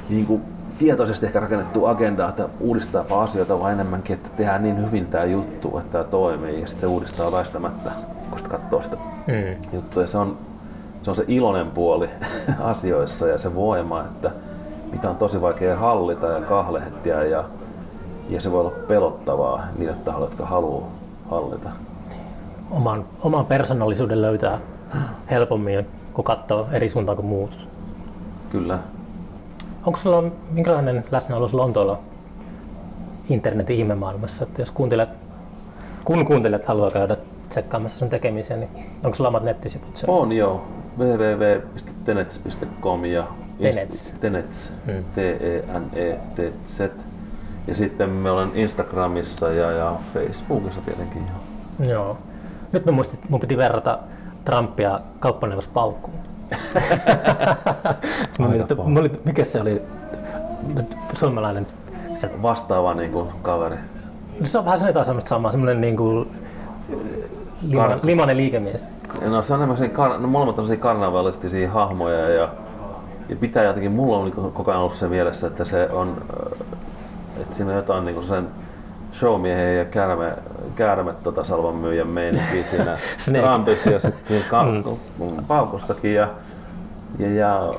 [0.09, 0.43] niin kuin
[0.79, 5.79] tietoisesti ehkä rakennettu agenda, että uudistaa asioita vaan enemmänkin, että tehdään niin hyvin tämä juttu,
[5.79, 7.91] että tämä toimii ja sitten se uudistaa väistämättä,
[8.31, 9.57] kun sitä katsoo sitä mm.
[9.73, 10.03] juttua.
[10.03, 10.39] Ja se on,
[11.07, 12.11] se on se iloinen puoli
[12.73, 14.31] asioissa ja se voima, että
[14.93, 17.45] mitä on tosi vaikea hallita ja kahlehtia ja,
[18.29, 20.89] ja se voi olla pelottavaa niille tahoille, jotka haluaa
[21.31, 21.71] hallita.
[22.71, 24.59] Oman, oman persoonallisuuden löytää
[25.31, 27.69] helpommin, kun katsoo eri suuntaan kuin muut.
[28.51, 28.79] Kyllä.
[29.87, 31.99] Onko sulla minkälainen läsnäolo Lontoolla
[33.29, 34.45] internetin ihmemaailmassa?
[34.45, 35.09] Että jos kuuntelet,
[36.05, 37.17] kun kuuntelet haluaa käydä
[37.49, 38.71] tsekkaamassa sun tekemisiä, niin
[39.05, 39.97] onko sulla omat nettisivut?
[39.97, 40.15] Siellä?
[40.15, 40.63] On joo.
[40.99, 43.25] www.tenets.com ja
[43.63, 44.15] Tenets.
[44.21, 44.73] Tenets.
[44.87, 45.05] Hmm.
[45.15, 46.81] T-E-N-E-T-Z.
[47.67, 51.23] Ja sitten me olen Instagramissa ja, ja Facebookissa tietenkin.
[51.79, 51.91] Joo.
[51.91, 52.19] joo.
[52.73, 53.99] Nyt mä muistin, mun piti verrata
[54.45, 56.17] Trumpia kauppaneuvos paukkuun.
[59.25, 59.83] mikä se oli
[61.15, 61.67] suomalainen?
[62.15, 63.77] Se vastaava niin kuin, kaveri.
[64.41, 66.29] No, se on vähän jotain semmoista samaa, semmoinen niin kuin,
[67.63, 68.81] lima, Kar- limainen liikemies.
[69.21, 72.49] No se on enemmän kar- no, molemmat on karnavalistisia hahmoja ja,
[73.29, 76.17] ja pitää jotenkin, mulla on niin koko ajan ollut se mielessä, että se on,
[77.41, 78.49] että siinä on jotain niin sen
[79.13, 80.33] showmiehen ja käärme,
[80.77, 82.99] käärme tota salvan myyjän meininki siinä
[83.33, 85.45] Trumpissa ja sitten ka- mm.
[85.49, 86.15] paukussakin.
[86.15, 86.29] Ja,
[87.19, 87.75] ja, ja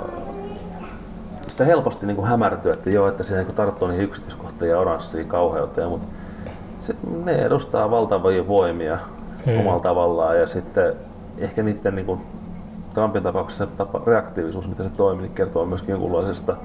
[1.48, 5.24] sitä helposti niin kuin hämärtyy, että joo, että siinä niin tarttuu niihin yksityiskohtiin ja oranssia
[5.24, 6.08] kauheutta, mutta
[6.80, 8.98] se, ne edustaa valtavia voimia
[9.46, 9.60] hmm.
[9.60, 10.94] omalla tavallaan ja sitten
[11.38, 12.22] ehkä niiden niin kuin,
[12.94, 16.56] Trumpin tapauksessa tapa, reaktiivisuus, mitä se toimii, niin kertoo myöskin jonkunlaisesta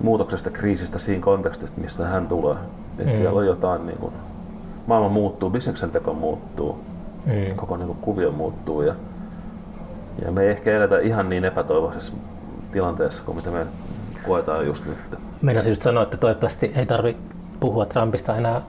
[0.00, 2.56] muutoksesta, kriisistä siinä kontekstista, missä hän tulee.
[2.98, 3.16] Että mm.
[3.16, 4.12] siellä on jotain, niin kuin,
[4.86, 6.80] maailma muuttuu, bisneksen teko muuttuu,
[7.26, 7.56] mm.
[7.56, 8.94] koko niin kuin, kuvio muuttuu ja,
[10.24, 12.12] ja me ei ehkä eletä ihan niin epätoivoisessa
[12.72, 13.66] tilanteessa kuin mitä me
[14.26, 14.98] koetaan just nyt.
[15.42, 17.22] Meidän just sanoa, että toivottavasti ei tarvitse
[17.60, 18.62] puhua Trumpista enää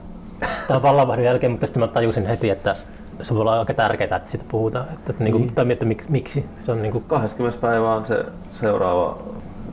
[0.68, 2.76] tämän vallanvaihdon jälkeen, mutta sitten mä tajusin heti, että
[3.22, 4.84] se voi olla aika tärkeää, että siitä puhutaan.
[4.84, 5.34] Että, että, niin.
[5.34, 6.46] Niin kuin, tai että mik, miksi.
[6.60, 7.04] Se on niin kuin...
[7.04, 7.60] 20.
[7.60, 9.18] päivä on se seuraava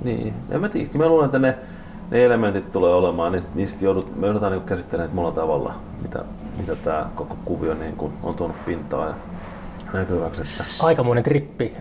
[0.03, 0.89] Niin, en mä tiedä.
[0.93, 1.57] Mä luulen, että ne,
[2.11, 6.23] ne elementit tulee olemaan, niistä, niistä joudut, me joudutaan niin käsittelemään monella tavalla, mitä,
[6.57, 9.15] mitä tämä koko kuvio niin kuin on tuonut pintaan ja
[9.93, 10.41] näkyväksi.
[10.41, 10.63] Että...
[10.79, 11.73] Aikamoinen trippi.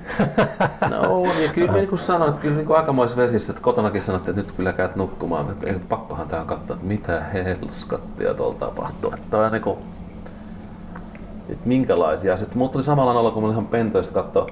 [0.90, 4.02] No on, ja kyllä mä niin sanoin, että kyllä niin kuin aikamoisessa vesissä, että kotonakin
[4.02, 8.58] sanottiin, että nyt kyllä käyt nukkumaan, että ei, pakkohan tähän katsoa, että mitä helskattia tuolla
[8.58, 9.12] tapahtuu.
[9.14, 9.78] Että on niin kuin,
[11.48, 12.36] että minkälaisia.
[12.36, 14.46] Sitten mulla tuli samalla olo, kun mä olin ihan pentoista katsoa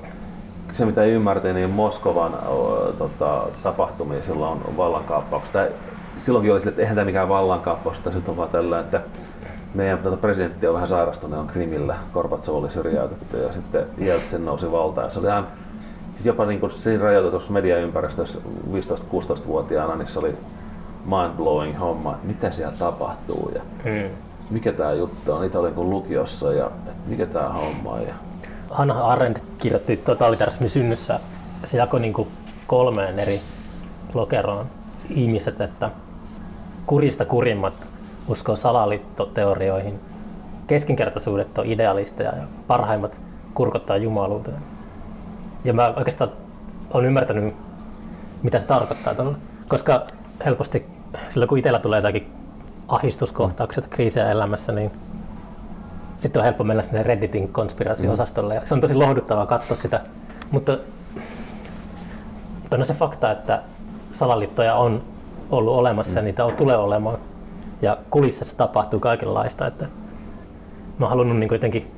[0.72, 2.32] se mitä ymmärtin, niin Moskovan
[2.98, 5.58] tota, tapahtumia silloin vallankaappauksesta.
[6.18, 9.00] Silloinkin oli sille, että eihän tämä mikään vallankaappaus, että nyt on vaan tällä, että
[9.74, 14.72] meidän tota, presidentti on vähän sairastunut, on Krimillä, Gorbatsov oli syrjäytetty ja sitten Jeltsin nousi
[14.72, 15.10] valtaan.
[15.10, 15.46] Se oli ihan,
[16.12, 18.38] siis jopa niin kuin siinä rajoitetussa mediaympäristössä
[18.72, 20.36] 15-16-vuotiaana, niin se oli
[21.06, 24.16] mind-blowing homma, että mitä siellä tapahtuu ja hmm.
[24.52, 25.40] Mikä tämä juttu on.
[25.40, 28.02] Niitä oli kuin lukiossa ja että mikä tämä homma on.
[28.02, 28.14] Ja
[28.70, 31.20] Hannah Arendt kirjoitti totalitarismin synnyssä,
[31.64, 32.28] se jakoi niin kuin
[32.66, 33.40] kolmeen eri
[34.14, 34.66] lokeroon
[35.10, 35.90] ihmiset, että
[36.86, 37.74] kurista kurimmat
[38.28, 40.00] uskoo salaliittoteorioihin,
[40.66, 43.20] keskinkertaisuudet on idealisteja ja parhaimmat
[43.54, 44.62] kurkottaa jumaluuteen.
[45.64, 46.30] Ja mä oikeastaan
[46.90, 47.54] olen ymmärtänyt,
[48.42, 49.34] mitä se tarkoittaa tuolla.
[49.68, 50.06] Koska
[50.44, 50.86] helposti
[51.28, 52.41] silloin kun itsellä tulee jotakin
[52.88, 54.90] ahdistuskohtauksia, kriisejä elämässä, niin
[56.18, 58.62] sitten on helppo mennä sinne Redditin konspiraatio-osastolle.
[58.64, 60.00] Se on tosi lohduttavaa katsoa sitä.
[60.50, 60.78] Mutta,
[62.60, 63.62] mutta on se fakta, että
[64.12, 65.02] salaliittoja on
[65.50, 67.18] ollut olemassa ja niitä on, tulee olemaan.
[67.82, 69.66] Ja kulississa tapahtuu kaikenlaista.
[69.66, 69.84] Että
[70.98, 71.90] mä oon halunnut niin jotenkin,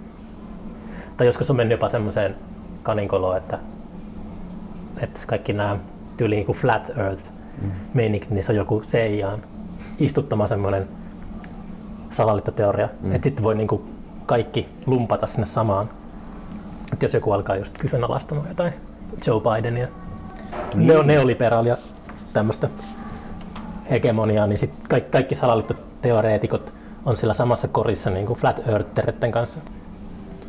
[1.17, 2.37] tai joskus on mennyt jopa semmoiseen
[2.83, 3.59] kaninkoloon, että,
[5.01, 5.77] että kaikki nämä
[6.17, 7.31] tyyliin kuin flat earth
[7.95, 9.41] meinikit, niin se on joku CIAn
[9.99, 10.89] istuttama semmoinen
[12.11, 12.89] salaliittoteoria.
[13.01, 13.13] Mm.
[13.13, 13.83] Että sitten voi niin kuin
[14.27, 15.89] kaikki lumpata sinne samaan.
[16.93, 18.73] Et jos joku alkaa just kyseenalaistamaan jotain
[19.27, 19.89] Joe Bidenia,
[20.75, 20.89] niin.
[20.89, 21.77] neo- neoliberaalia
[22.33, 22.69] tämmöistä
[23.91, 26.75] hegemoniaa, niin sitten kaikki, kaikki salaliittoteoreetikot
[27.07, 29.61] on sillä samassa korissa niin kuin flat eartheretten kanssa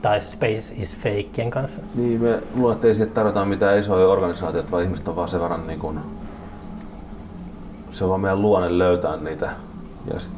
[0.02, 1.82] tai space is fakeien kanssa.
[1.96, 5.68] Niin, me luulen, että ei tarvitaan mitään isoja organisaatioita, vaan ihmiset on vaan sen verran
[5.68, 6.00] niin kuin,
[7.96, 9.50] se on vaan meidän luonne löytää niitä
[10.14, 10.34] ja sit,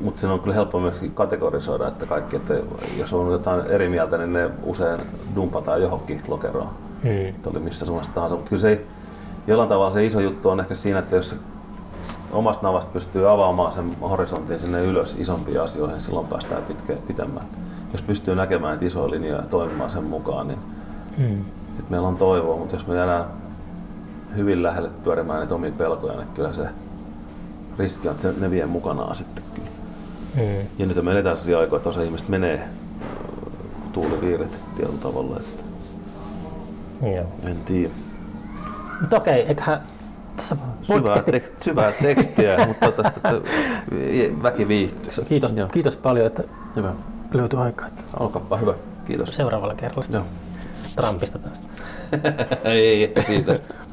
[0.00, 2.54] mutta siinä on kyllä helppo myös kategorisoida, että kaikki, että
[2.98, 5.00] jos on jotain eri mieltä, niin ne usein
[5.34, 6.68] dumpataan johonkin lokeroon.
[7.02, 7.50] Hmm.
[7.50, 8.36] Oli missä suunnassa tahansa.
[8.36, 8.84] Mutta kyllä se
[9.46, 11.36] jollain tavalla se iso juttu on ehkä siinä, että jos
[12.32, 17.46] omasta navasta pystyy avaamaan sen horisontin sinne ylös isompiin asioihin, silloin päästään pitkä, pitemmään.
[17.92, 20.58] Jos pystyy näkemään niitä isoja linjoja ja toimimaan sen mukaan, niin
[21.18, 21.36] hmm.
[21.66, 23.24] sitten meillä on toivoa, mutta jos me jäädään
[24.36, 26.68] hyvin lähelle pyörimään niitä omia pelkoja, niin kyllä se
[27.78, 29.68] riski on, että ne vie mukanaan sitten kyllä.
[30.34, 30.66] Mm.
[30.78, 32.68] Ja nyt me eletään sellaisia aikoja, että osa ihmistä menee
[33.92, 35.36] tuuliviiret tietyllä tavalla.
[35.36, 35.62] Että
[37.02, 37.26] Joo.
[37.44, 37.90] En tiedä.
[39.00, 39.82] Mutta okei, eiköhän
[40.36, 43.12] tässä syvää, tek- syvää tekstiä, mutta tota,
[44.42, 45.24] väki viihtyy.
[45.28, 46.42] Kiitos, kiitos paljon, että
[46.76, 46.92] hyvä.
[47.32, 47.88] löytyi aikaa.
[48.18, 48.74] Olkaapa hyvä.
[49.04, 49.28] Kiitos.
[49.34, 50.04] Seuraavalla kerralla.
[50.12, 50.24] Joo.
[50.96, 51.60] Trumpista taas.
[52.64, 53.54] ei, ei, siitä.